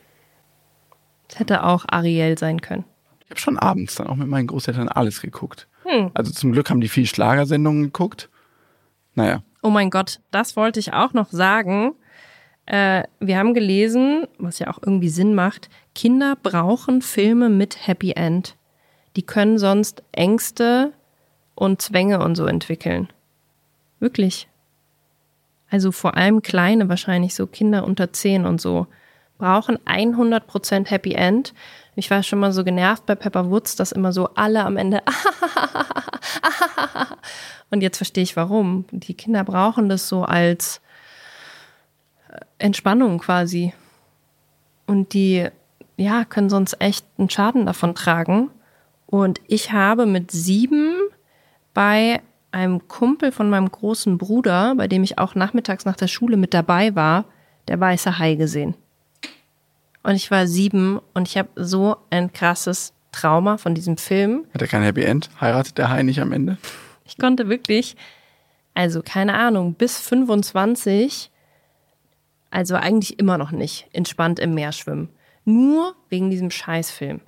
[1.28, 2.84] Es hätte auch Ariel sein können.
[3.24, 5.68] Ich habe schon abends dann auch mit meinen Großeltern alles geguckt.
[5.84, 6.10] Hm.
[6.14, 8.28] Also zum Glück haben die viel Schlagersendungen geguckt.
[9.14, 11.94] Naja, Oh mein Gott, das wollte ich auch noch sagen.
[12.66, 18.12] Äh, wir haben gelesen, was ja auch irgendwie Sinn macht, Kinder brauchen Filme mit Happy
[18.12, 18.56] End.
[19.16, 20.92] Die können sonst Ängste
[21.54, 23.08] und Zwänge und so entwickeln.
[24.00, 24.48] Wirklich.
[25.70, 28.86] Also vor allem kleine, wahrscheinlich so Kinder unter 10 und so,
[29.38, 31.54] brauchen 100% Happy End.
[31.96, 35.02] Ich war schon mal so genervt bei Pepper Woods, dass immer so alle am Ende
[37.70, 38.84] und jetzt verstehe ich warum.
[38.90, 40.80] Die Kinder brauchen das so als
[42.28, 43.72] äh, Entspannung quasi.
[44.86, 45.48] Und die,
[45.96, 48.50] ja, können sonst echt einen Schaden davon tragen.
[49.06, 50.94] Und ich habe mit sieben
[51.74, 52.20] bei
[52.50, 56.54] einem Kumpel von meinem großen Bruder, bei dem ich auch nachmittags nach der Schule mit
[56.54, 57.24] dabei war,
[57.68, 58.74] der weiße Hai gesehen.
[60.04, 64.44] Und ich war sieben und ich habe so ein krasses Trauma von diesem Film.
[64.52, 65.30] hat er kein Happy End?
[65.40, 66.58] Heiratet der Hai nicht am Ende?
[67.06, 67.96] Ich konnte wirklich,
[68.74, 71.30] also keine Ahnung, bis 25,
[72.50, 75.08] also eigentlich immer noch nicht, entspannt im Meer schwimmen.
[75.46, 77.20] Nur wegen diesem Scheißfilm.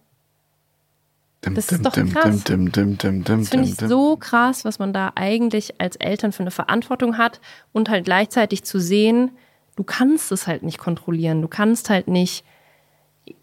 [1.41, 2.43] Das ist doch krass.
[2.45, 7.41] Das finde ich so krass, was man da eigentlich als Eltern für eine Verantwortung hat
[7.73, 9.31] und halt gleichzeitig zu sehen,
[9.77, 11.41] du kannst es halt nicht kontrollieren.
[11.41, 12.45] Du kannst halt nicht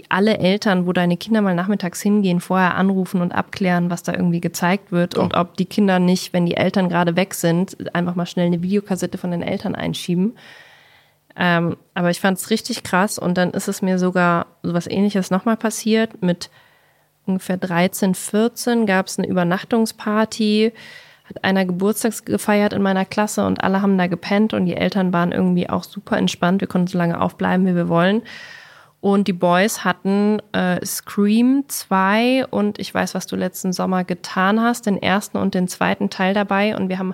[0.10, 4.42] alle Eltern, wo deine Kinder mal nachmittags hingehen, vorher anrufen und abklären, was da irgendwie
[4.42, 5.40] gezeigt wird und Doch.
[5.40, 9.18] ob die Kinder nicht, wenn die Eltern gerade weg sind, einfach mal schnell eine Videokassette
[9.18, 10.36] von den Eltern einschieben.
[11.36, 15.32] Ähm, aber ich fand es richtig krass und dann ist es mir sogar sowas ähnliches
[15.32, 16.22] nochmal passiert.
[16.22, 16.50] Mit
[17.26, 20.74] ungefähr 13, 14 gab es eine Übernachtungsparty,
[21.24, 25.12] hat einer Geburtstags gefeiert in meiner Klasse und alle haben da gepennt und die Eltern
[25.12, 26.62] waren irgendwie auch super entspannt.
[26.62, 28.22] Wir konnten so lange aufbleiben, wie wir wollen.
[29.04, 34.62] Und die Boys hatten äh, Scream 2 und ich weiß, was du letzten Sommer getan
[34.62, 36.74] hast, den ersten und den zweiten Teil dabei.
[36.78, 37.14] Und wir haben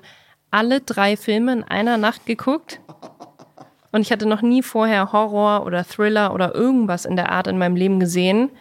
[0.51, 2.79] alle drei Filme in einer Nacht geguckt.
[3.91, 7.57] Und ich hatte noch nie vorher Horror oder Thriller oder irgendwas in der Art in
[7.57, 8.51] meinem Leben gesehen.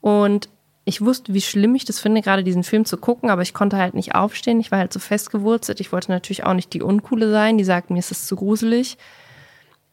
[0.00, 0.48] Und
[0.84, 3.76] ich wusste, wie schlimm ich das finde, gerade diesen Film zu gucken, aber ich konnte
[3.76, 4.60] halt nicht aufstehen.
[4.60, 5.80] Ich war halt so festgewurzelt.
[5.80, 8.98] Ich wollte natürlich auch nicht die Uncoole sein, die sagt, mir ist es zu gruselig.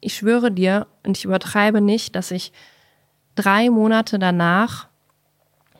[0.02, 2.52] Ich schwöre dir, und ich übertreibe nicht, dass ich
[3.36, 4.88] drei Monate danach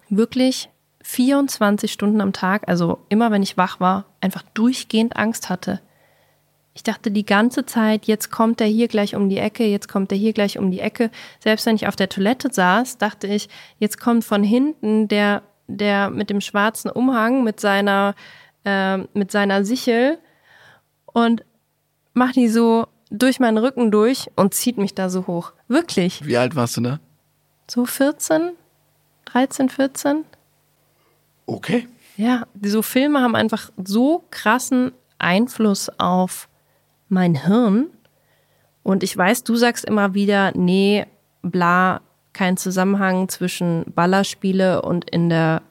[0.10, 0.70] wirklich
[1.04, 5.82] 24 Stunden am Tag, also immer wenn ich wach war, einfach durchgehend Angst hatte.
[6.74, 10.12] Ich dachte die ganze Zeit, jetzt kommt er hier gleich um die Ecke, jetzt kommt
[10.12, 11.10] er hier gleich um die Ecke.
[11.40, 13.50] Selbst wenn ich auf der Toilette saß, dachte ich,
[13.80, 18.16] jetzt kommt von hinten der, der mit dem schwarzen Umhang, mit seiner,
[18.66, 20.20] äh, mit seiner Sichel
[21.06, 21.44] und
[22.14, 25.54] macht die so durch meinen Rücken durch und zieht mich da so hoch.
[25.68, 26.26] Wirklich.
[26.26, 27.00] Wie alt warst du da?
[27.70, 28.52] So 14,
[29.26, 30.26] 13, 14.
[31.46, 31.88] Okay.
[32.18, 36.50] Ja, so Filme haben einfach so krassen Einfluss auf
[37.08, 37.88] mein Hirn.
[38.84, 41.06] Und ich weiß, du sagst immer wieder, nee,
[41.42, 42.02] bla,
[42.34, 45.62] kein Zusammenhang zwischen Ballerspiele und in der,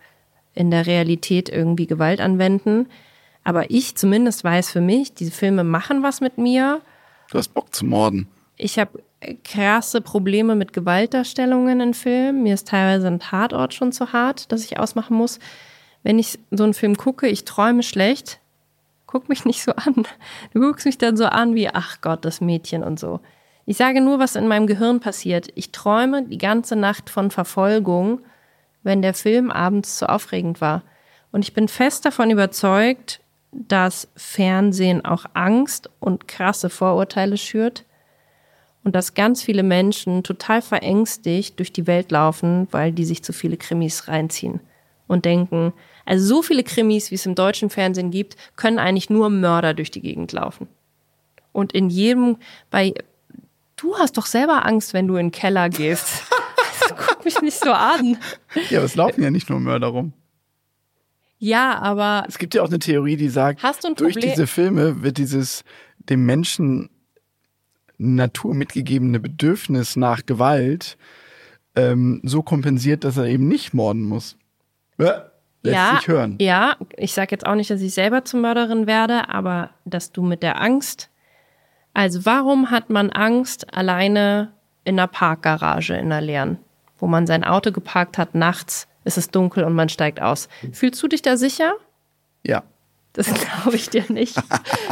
[0.55, 2.89] in der Realität irgendwie Gewalt anwenden.
[3.45, 6.81] Aber ich zumindest weiß für mich, diese Filme machen was mit mir.
[7.31, 8.29] Du hast Bock zu morden.
[8.57, 9.03] Ich habe
[9.45, 12.43] krasse Probleme mit Gewaltdarstellungen in Filmen.
[12.43, 15.39] Mir ist teilweise ein Tatort schon zu hart, dass ich ausmachen muss.
[16.03, 18.41] Wenn ich so einen Film gucke, ich träume schlecht.
[19.07, 20.07] Guck mich nicht so an.
[20.55, 23.21] Du guckst mich dann so an wie, ach Gott, das Mädchen und so.
[23.67, 25.49] Ich sage nur, was in meinem Gehirn passiert.
[25.55, 28.21] Ich träume die ganze Nacht von Verfolgung,
[28.83, 30.83] wenn der Film abends zu aufregend war.
[31.33, 33.21] Und ich bin fest davon überzeugt,
[33.53, 37.85] dass Fernsehen auch Angst und krasse Vorurteile schürt
[38.85, 43.33] und dass ganz viele Menschen total verängstigt durch die Welt laufen, weil die sich zu
[43.33, 44.61] viele Krimis reinziehen
[45.07, 45.73] und denken,
[46.05, 49.91] also so viele Krimis, wie es im deutschen Fernsehen gibt, können eigentlich nur Mörder durch
[49.91, 50.69] die Gegend laufen.
[51.53, 52.37] Und in jedem,
[52.71, 52.95] bei,
[53.77, 56.23] du hast doch selber Angst, wenn du in den Keller gehst.
[56.89, 58.17] Guck mich nicht so an.
[58.71, 60.13] Ja, aber es laufen ja nicht nur Mörder rum.
[61.39, 65.03] Ja, aber Es gibt ja auch eine Theorie, die sagt, Hast du durch diese Filme
[65.03, 65.65] wird dieses
[65.99, 66.91] dem Menschen
[67.99, 70.97] Natur mitgegebene Bedürfnis nach Gewalt
[71.75, 74.37] ähm, so kompensiert, dass er eben nicht morden muss.
[74.99, 75.31] Ja,
[75.63, 76.37] lässt ja, sich hören.
[76.41, 80.23] ja, ich sage jetzt auch nicht, dass ich selber zur Mörderin werde, aber dass du
[80.23, 81.11] mit der Angst,
[81.95, 84.53] also warum hat man Angst alleine
[84.85, 86.59] in einer Parkgarage in einer leeren,
[86.99, 90.49] wo man sein Auto geparkt hat, nachts ist es dunkel und man steigt aus.
[90.73, 91.73] Fühlst du dich da sicher?
[92.45, 92.63] Ja.
[93.15, 93.27] Das
[93.63, 94.41] glaube ich dir nicht.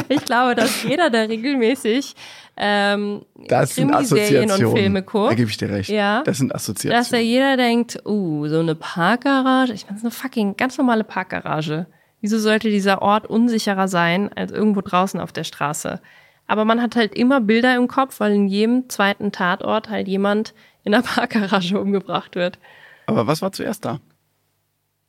[0.09, 2.15] Ich glaube, dass jeder, der regelmäßig
[2.57, 4.65] ähm, Das sind Krimiserien Assoziationen.
[4.65, 5.89] und Filme guckt, Da gebe ich dir recht.
[5.89, 6.23] Ja.
[6.23, 7.25] Das sind dass da Assoziationen.
[7.25, 11.85] jeder denkt, uh, so eine Parkgarage, ich meine, so eine fucking ganz normale Parkgarage.
[12.19, 16.01] Wieso sollte dieser Ort unsicherer sein als irgendwo draußen auf der Straße?
[16.47, 20.53] Aber man hat halt immer Bilder im Kopf, weil in jedem zweiten Tatort halt jemand
[20.83, 22.57] in der Parkgarage umgebracht wird.
[23.05, 23.99] Aber was war zuerst da?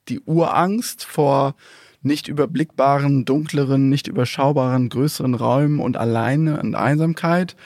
[0.09, 1.55] Die Urangst vor
[2.03, 7.57] nicht überblickbaren, dunkleren, nicht überschaubaren, größeren Räumen und Alleine und Einsamkeit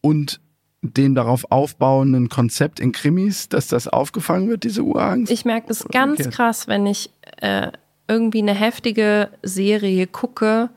[0.00, 0.40] und
[0.80, 5.32] dem darauf aufbauenden Konzept in Krimis, dass das aufgefangen wird, diese Urangst?
[5.32, 6.34] Ich merke das ganz umgekehrt?
[6.34, 7.10] krass, wenn ich
[7.40, 7.72] äh,
[8.06, 10.70] irgendwie eine heftige Serie gucke,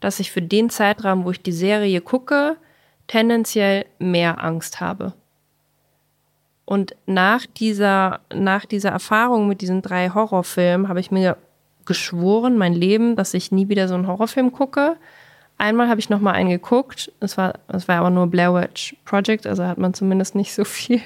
[0.00, 2.56] dass ich für den Zeitraum, wo ich die Serie gucke,
[3.06, 5.14] tendenziell mehr Angst habe.
[6.66, 11.36] Und nach dieser, nach dieser Erfahrung mit diesen drei Horrorfilmen habe ich mir
[11.86, 14.96] geschworen, mein Leben, dass ich nie wieder so einen Horrorfilm gucke.
[15.58, 17.12] Einmal habe ich noch mal einen geguckt.
[17.20, 20.64] Es war, es war aber nur Blair Witch Project, also hat man zumindest nicht so
[20.64, 21.00] viel.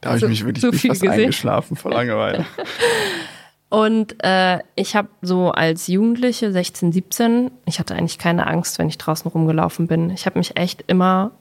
[0.00, 1.20] da habe ich so- mich wirklich so viel fast gesehen.
[1.20, 2.46] eingeschlafen vor Langeweile.
[3.70, 8.88] Und äh, ich habe so als Jugendliche, 16, 17, ich hatte eigentlich keine Angst, wenn
[8.88, 10.08] ich draußen rumgelaufen bin.
[10.10, 11.32] Ich habe mich echt immer,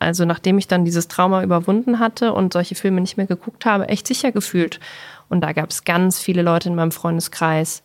[0.00, 3.88] also nachdem ich dann dieses Trauma überwunden hatte und solche Filme nicht mehr geguckt habe,
[3.88, 4.80] echt sicher gefühlt.
[5.28, 7.82] Und da gab es ganz viele Leute in meinem Freundeskreis,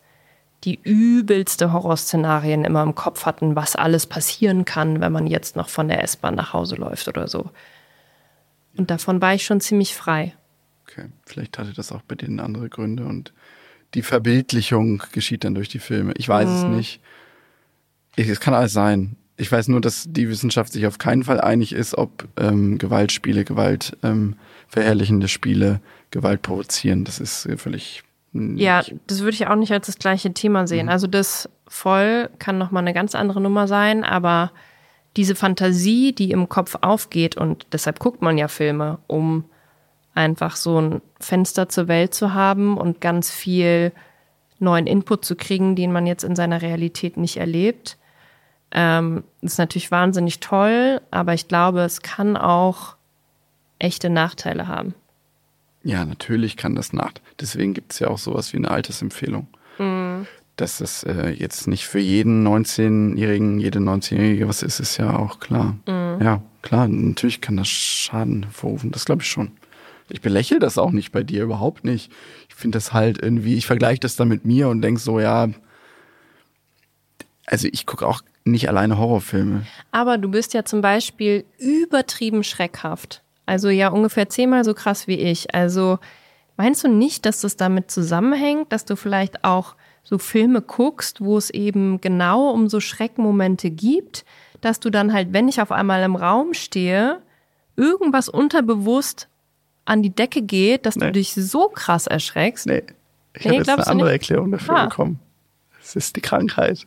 [0.64, 5.68] die übelste Horrorszenarien immer im Kopf hatten, was alles passieren kann, wenn man jetzt noch
[5.68, 7.50] von der S-Bahn nach Hause läuft oder so.
[8.78, 10.34] Und davon war ich schon ziemlich frei.
[10.88, 13.34] Okay, vielleicht hatte das auch bei denen andere Gründe und
[13.92, 16.14] die Verbildlichung geschieht dann durch die Filme.
[16.16, 17.00] Ich weiß es nicht.
[18.16, 19.16] Ich, es kann alles sein.
[19.36, 23.44] Ich weiß nur, dass die Wissenschaft sich auf keinen Fall einig ist, ob ähm, Gewaltspiele,
[23.44, 24.36] Gewalt ähm,
[24.68, 25.80] verherrlichende Spiele
[26.10, 27.04] Gewalt provozieren.
[27.04, 28.02] Das ist äh, völlig.
[28.32, 30.88] Ja, das würde ich auch nicht als das gleiche Thema sehen.
[30.88, 34.52] Also das voll kann nochmal eine ganz andere Nummer sein, aber
[35.16, 39.44] diese Fantasie, die im Kopf aufgeht und deshalb guckt man ja Filme, um
[40.14, 43.92] einfach so ein Fenster zur Welt zu haben und ganz viel
[44.58, 47.96] neuen Input zu kriegen, den man jetzt in seiner Realität nicht erlebt.
[48.72, 52.96] Ähm, ist natürlich wahnsinnig toll, aber ich glaube, es kann auch
[53.78, 54.94] echte Nachteile haben.
[55.82, 57.12] Ja, natürlich kann das nach.
[57.40, 59.46] Deswegen gibt es ja auch sowas wie eine Altersempfehlung.
[60.56, 65.38] Dass das äh, jetzt nicht für jeden 19-Jährigen, jede 19-Jährige was ist, ist ja auch
[65.38, 65.76] klar.
[65.86, 68.90] Ja, klar, natürlich kann das Schaden hervorrufen.
[68.90, 69.52] Das glaube ich schon.
[70.08, 72.10] Ich belächle das auch nicht bei dir, überhaupt nicht.
[72.48, 75.48] Ich finde das halt irgendwie, ich vergleiche das dann mit mir und denke so, ja,
[77.44, 79.66] also ich gucke auch nicht alleine Horrorfilme.
[79.92, 83.22] Aber du bist ja zum Beispiel übertrieben schreckhaft.
[83.44, 85.54] Also ja ungefähr zehnmal so krass wie ich.
[85.54, 85.98] Also
[86.56, 91.36] meinst du nicht, dass das damit zusammenhängt, dass du vielleicht auch so Filme guckst, wo
[91.36, 94.24] es eben genau um so Schreckmomente gibt,
[94.60, 97.20] dass du dann halt, wenn ich auf einmal im Raum stehe,
[97.76, 99.28] irgendwas unterbewusst
[99.84, 101.06] an die Decke geht, dass Nee.
[101.06, 102.66] du dich so krass erschreckst?
[102.66, 102.82] Nee,
[103.34, 104.12] ich Nee, habe jetzt eine andere?
[104.12, 104.84] Erklärung dafür Ah.
[104.86, 105.18] bekommen.
[105.82, 106.86] Es ist die Krankheit.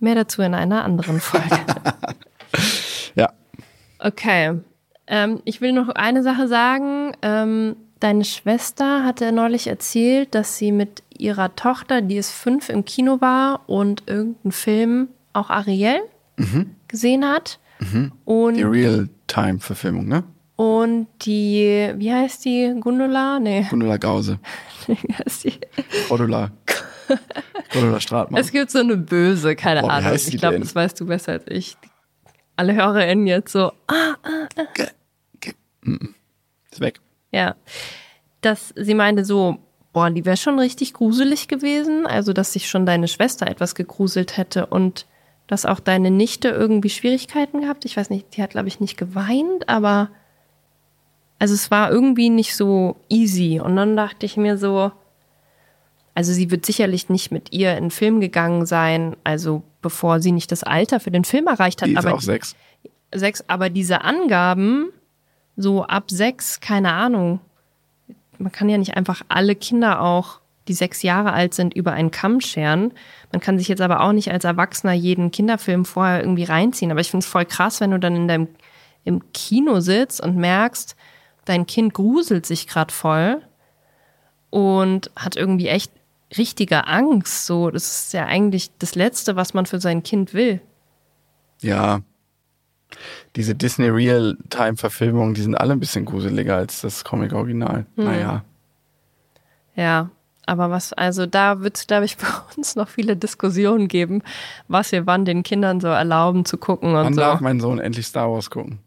[0.00, 1.48] Mehr dazu in einer anderen Folge.
[3.14, 3.32] Ja,
[3.98, 4.60] Okay.
[5.06, 7.12] Ähm, ich will noch eine Sache sagen.
[7.22, 12.84] Ähm, deine Schwester hatte neulich erzählt, dass sie mit ihrer Tochter, die ist fünf, im
[12.84, 16.00] Kino war und irgendeinen Film, auch Ariel,
[16.86, 17.58] gesehen hat.
[18.24, 20.24] Und, die Real-Time-Verfilmung, ne?
[20.56, 22.74] und die, wie heißt die?
[22.80, 23.38] Gundula?
[23.38, 24.38] Nee, Gundula Gause.
[24.86, 25.58] wie heißt die?
[27.72, 28.00] Cordula.
[28.00, 28.40] Stratmann.
[28.40, 30.14] Es gibt so eine böse, keine Boah, Ahnung.
[30.14, 31.76] Ich glaube, das weißt du besser als ich.
[32.56, 33.72] Alle HörerInnen jetzt so,
[35.40, 36.14] Ge- mm, mm.
[36.70, 37.00] Ist weg.
[37.30, 37.54] Ja.
[38.40, 39.58] Dass sie meinte so,
[39.92, 42.06] boah, die wäre schon richtig gruselig gewesen.
[42.06, 45.06] Also, dass sich schon deine Schwester etwas gegruselt hätte und
[45.46, 47.84] dass auch deine Nichte irgendwie Schwierigkeiten gehabt.
[47.84, 50.10] Ich weiß nicht, die hat, glaube ich, nicht geweint, aber
[51.38, 53.60] also es war irgendwie nicht so easy.
[53.60, 54.92] Und dann dachte ich mir so,
[56.18, 60.32] also sie wird sicherlich nicht mit ihr in den Film gegangen sein, also bevor sie
[60.32, 61.88] nicht das Alter für den Film erreicht hat.
[61.88, 62.56] Die ist aber auch sechs.
[63.14, 64.90] sechs, aber diese Angaben,
[65.56, 67.38] so ab sechs, keine Ahnung.
[68.36, 72.10] Man kann ja nicht einfach alle Kinder auch, die sechs Jahre alt sind, über einen
[72.10, 72.94] Kamm scheren.
[73.30, 76.90] Man kann sich jetzt aber auch nicht als Erwachsener jeden Kinderfilm vorher irgendwie reinziehen.
[76.90, 78.48] Aber ich finde es voll krass, wenn du dann in deinem
[79.04, 80.96] im Kino sitzt und merkst,
[81.44, 83.40] dein Kind gruselt sich gerade voll
[84.50, 85.92] und hat irgendwie echt
[86.36, 87.46] richtige Angst.
[87.46, 90.60] So, das ist ja eigentlich das Letzte, was man für sein Kind will.
[91.60, 92.00] Ja.
[93.36, 97.86] Diese Disney Real-Time-Verfilmungen, die sind alle ein bisschen gruseliger als das Comic-Original.
[97.96, 98.44] Naja.
[99.76, 100.10] Ja,
[100.46, 102.26] aber was, also da wird es, glaube ich, bei
[102.56, 104.22] uns noch viele Diskussionen geben,
[104.66, 107.20] was wir wann den Kindern so erlauben zu gucken und Wann so.
[107.20, 108.78] darf mein Sohn endlich Star Wars gucken?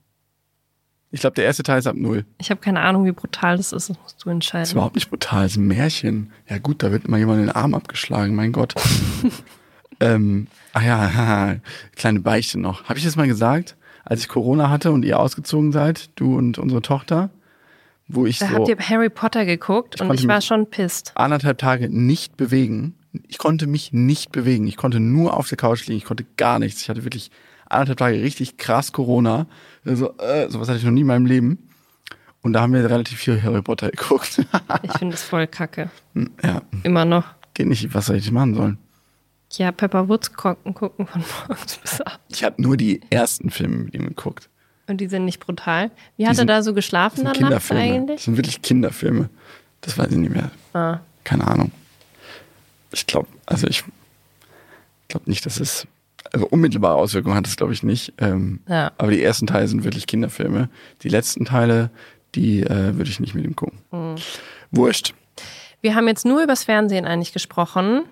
[1.13, 2.25] Ich glaube, der erste Teil ist ab null.
[2.37, 4.71] Ich habe keine Ahnung, wie brutal das ist, das musst du Das ist entscheiden.
[4.71, 6.31] überhaupt nicht brutal, das ist ein Märchen.
[6.49, 8.75] Ja gut, da wird mal jemand den Arm abgeschlagen, mein Gott.
[9.99, 11.55] ähm, ach ja, haha,
[11.95, 12.85] kleine Beichte noch.
[12.85, 16.57] Habe ich das mal gesagt, als ich Corona hatte und ihr ausgezogen seid, du und
[16.57, 17.29] unsere Tochter,
[18.07, 21.11] wo ich Da so habt ihr Harry Potter geguckt und konnte ich war schon pisst.
[21.15, 22.95] anderthalb Tage nicht bewegen.
[23.27, 24.67] Ich konnte mich nicht bewegen.
[24.67, 25.97] Ich konnte nur auf der Couch liegen.
[25.97, 26.81] Ich konnte gar nichts.
[26.81, 27.29] Ich hatte wirklich
[27.69, 29.47] anderthalb Tage richtig krass Corona.
[29.85, 31.69] Also, äh, sowas hatte ich noch nie in meinem Leben.
[32.43, 34.43] Und da haben wir relativ viel Harry Potter geguckt.
[34.83, 35.89] Ich finde es voll kacke.
[36.43, 37.25] ja, Immer noch.
[37.53, 37.93] geht nicht.
[37.93, 38.77] Was soll ich machen sollen?
[39.53, 42.19] Ja, Pepper Woods gucken, gucken von morgens bis abends.
[42.29, 44.49] Ich habe nur die ersten Filme mit ihm geguckt.
[44.87, 45.91] Und die sind nicht brutal.
[46.17, 47.81] Wie hat er sind- da so geschlafen dann nachts Kinderfilme.
[47.83, 48.21] Das eigentlich?
[48.23, 49.29] sind wirklich Kinderfilme.
[49.81, 50.51] Das weiß ich nicht mehr.
[50.73, 50.99] Ah.
[51.23, 51.71] Keine Ahnung.
[52.91, 53.83] Ich glaube, also ich
[55.07, 55.85] glaube nicht, dass es,
[56.31, 58.13] also unmittelbare Auswirkungen hat es, glaube ich, nicht.
[58.17, 58.91] Ähm, Ja.
[58.97, 60.69] Aber die ersten Teile sind wirklich Kinderfilme.
[61.01, 61.89] Die letzten Teile,
[62.35, 63.79] die äh, würde ich nicht mit ihm gucken.
[63.91, 64.15] Mhm.
[64.71, 65.13] Wurscht.
[65.81, 68.03] Wir haben jetzt nur übers Fernsehen eigentlich gesprochen.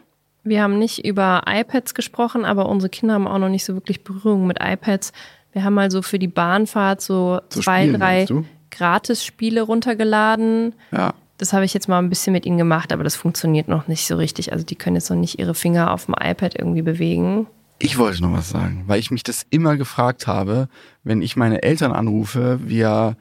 [0.43, 4.03] Wir haben nicht über iPads gesprochen, aber unsere Kinder haben auch noch nicht so wirklich
[4.03, 5.11] Berührung mit iPads.
[5.51, 8.25] Wir haben also für die Bahnfahrt so, So zwei, spielen, drei?
[8.71, 10.73] Gratis-Spiele runtergeladen.
[10.91, 11.13] Ja.
[11.37, 14.05] Das habe ich jetzt mal ein bisschen mit ihnen gemacht, aber das funktioniert noch nicht
[14.07, 14.51] so richtig.
[14.51, 17.47] Also die können jetzt noch nicht ihre Finger auf dem iPad irgendwie bewegen.
[17.81, 20.67] Ich wollte noch was sagen, weil ich mich das immer gefragt habe,
[21.03, 23.15] wenn ich meine Eltern anrufe via,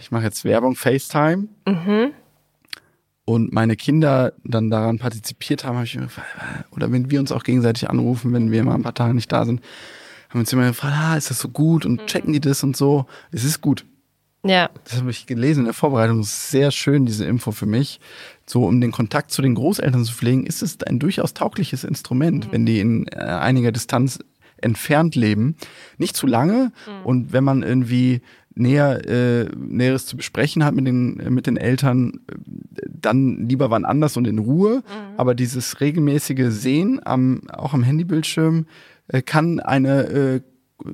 [0.00, 1.48] ich mache jetzt Werbung, FaceTime,
[3.24, 6.28] und meine Kinder dann daran partizipiert haben, habe ich mir gefragt,
[6.70, 9.44] oder wenn wir uns auch gegenseitig anrufen, wenn wir mal ein paar Tage nicht da
[9.44, 9.60] sind,
[10.28, 12.76] haben wir uns immer gefragt, ah, ist das so gut und checken die das und
[12.76, 13.06] so.
[13.30, 13.84] Es ist gut.
[14.44, 16.22] Ja, Das habe ich gelesen in der Vorbereitung.
[16.22, 18.00] Sehr schön, diese Info für mich.
[18.48, 22.48] So, um den Kontakt zu den Großeltern zu pflegen, ist es ein durchaus taugliches Instrument,
[22.50, 24.20] wenn die in äh, einiger Distanz
[24.56, 25.56] entfernt leben.
[25.98, 26.72] Nicht zu lange.
[27.04, 28.22] Und wenn man irgendwie
[28.54, 32.34] näher, äh, Näheres zu besprechen hat mit den, äh, mit den Eltern, äh,
[32.88, 34.82] dann lieber wann anders und in Ruhe.
[35.16, 38.66] Aber dieses regelmäßige Sehen am, auch am Handybildschirm
[39.08, 40.40] äh, kann eine, äh,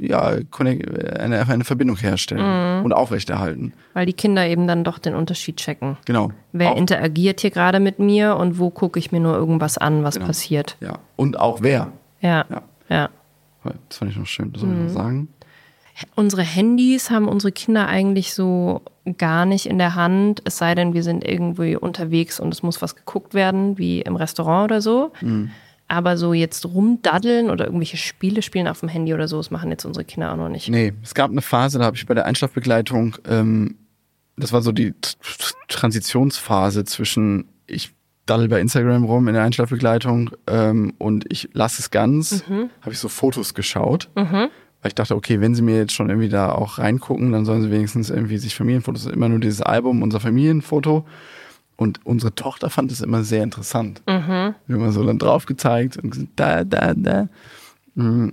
[0.00, 3.72] ja, eine, eine Verbindung herstellen und aufrechterhalten.
[3.92, 5.96] weil die Kinder eben dann doch den Unterschied checken.
[6.06, 6.30] Genau.
[6.52, 10.02] Wer auch, interagiert hier gerade mit mir und wo gucke ich mir nur irgendwas an,
[10.02, 10.26] was Genau.
[10.26, 10.76] passiert.
[10.80, 10.98] ja.
[11.16, 11.92] Und auch wer.
[12.20, 12.62] Ja, Ja.
[12.88, 13.08] ja.
[13.88, 15.28] Das fand ich noch schön, das soll ich noch sagen.
[16.16, 18.82] Unsere Handys haben unsere Kinder eigentlich so
[19.16, 22.82] gar nicht in der Hand, es sei denn, wir sind irgendwie unterwegs und es muss
[22.82, 25.12] was geguckt werden, wie im Restaurant oder so.
[25.94, 29.70] Aber so jetzt rumdaddeln oder irgendwelche Spiele spielen auf dem Handy oder so, das machen
[29.70, 30.68] jetzt unsere Kinder auch noch nicht.
[30.68, 33.76] Nee, es gab eine Phase, da habe ich bei der Einschlafbegleitung, ähm,
[34.36, 34.92] das war so die
[35.68, 37.92] Transitionsphase zwischen ich
[38.26, 42.42] daddel bei Instagram rum in der Einschlafbegleitung ähm, und ich lasse es ganz,
[42.80, 44.10] habe ich so Fotos geschaut.
[44.82, 47.62] Weil ich dachte, okay, wenn sie mir jetzt schon irgendwie da auch reingucken, dann sollen
[47.62, 51.06] sie wenigstens irgendwie sich Familienfotos, immer nur dieses Album, unser Familienfoto.
[51.76, 54.00] Und unsere Tochter fand es immer sehr interessant.
[54.06, 57.28] Wir haben immer so dann drauf gezeigt und gesagt, da, da, da.
[57.94, 58.28] Mm,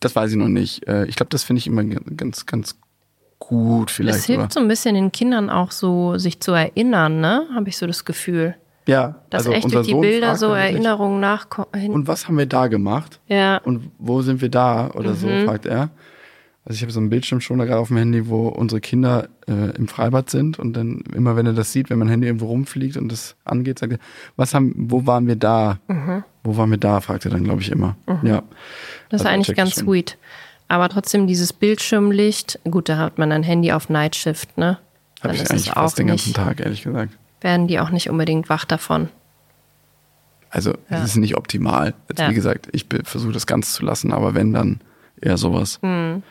[0.00, 0.86] Das weiß ich noch nicht.
[0.88, 2.76] Äh, Ich glaube, das finde ich immer ganz, ganz
[3.38, 4.18] gut vielleicht.
[4.18, 7.46] Es hilft so ein bisschen den Kindern auch so, sich zu erinnern, ne?
[7.54, 8.54] Habe ich so das Gefühl.
[8.86, 11.90] ja, Dass also echt durch die Sohn Bilder so Erinnerungen nachkommen.
[11.90, 13.20] Und was haben wir da gemacht?
[13.28, 14.90] Ja, Und wo sind wir da?
[14.90, 15.46] Oder so, Mhm.
[15.46, 15.90] fragt er.
[16.66, 19.28] Also ich habe so einen Bildschirm schon da gerade auf dem Handy, wo unsere Kinder
[19.46, 22.46] äh, im Freibad sind und dann immer, wenn er das sieht, wenn mein Handy irgendwo
[22.46, 23.98] rumfliegt und das angeht, sagt er,
[24.36, 25.78] was haben, wo waren wir da?
[25.88, 26.24] Mhm.
[26.42, 27.00] Wo waren wir da?
[27.00, 27.96] fragt er dann, glaube ich, immer.
[28.22, 28.42] Ja.
[29.10, 29.84] das ist Also eigentlich ganz schon.
[29.84, 30.16] sweet.
[30.68, 34.78] Aber trotzdem dieses Bildschirmlicht, gut, da hat man ein Handy auf Night Shift, ne?
[35.22, 37.12] Habe ich ist eigentlich fast den ganzen nicht, Tag, ehrlich gesagt.
[37.42, 39.10] werden die auch nicht unbedingt wach davon.
[40.48, 40.98] Also Ja.
[40.98, 41.92] es ist nicht optimal.
[42.08, 42.30] Jetzt, Ja.
[42.30, 44.80] Wie gesagt, ich versuche das ganz zu lassen, aber wenn, dann
[45.24, 45.78] eher sowas.
[45.82, 46.22] Hm.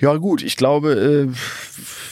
[0.00, 1.28] Ja gut, ich glaube, äh,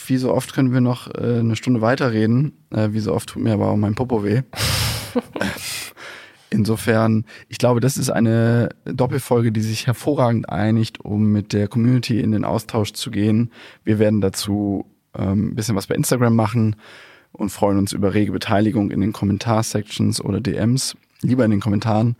[0.07, 2.53] wie so oft können wir noch äh, eine Stunde weiterreden.
[2.69, 4.41] Äh, wie so oft tut mir aber auch mein Popo weh.
[6.49, 12.19] Insofern, ich glaube, das ist eine Doppelfolge, die sich hervorragend einigt, um mit der Community
[12.19, 13.51] in den Austausch zu gehen.
[13.85, 14.85] Wir werden dazu
[15.17, 16.75] ähm, ein bisschen was bei Instagram machen
[17.31, 20.97] und freuen uns über rege Beteiligung in den Kommentarsections oder DMs.
[21.21, 22.17] Lieber in den Kommentaren.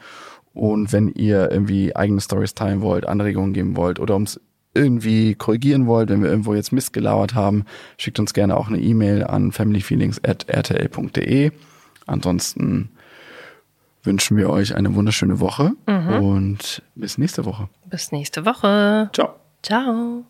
[0.54, 4.39] Und wenn ihr irgendwie eigene Stories teilen wollt, Anregungen geben wollt oder uns
[4.74, 7.66] irgendwie korrigieren wollt, wenn wir irgendwo jetzt Mist gelauert haben,
[7.97, 11.52] schickt uns gerne auch eine E-Mail an familyfeelings.rtl.de.
[12.06, 12.91] Ansonsten
[14.04, 17.70] wünschen wir euch eine wunderschöne Woche und bis nächste Woche.
[17.86, 19.10] Bis nächste Woche.
[19.14, 19.36] Ciao.
[19.62, 20.26] Ciao.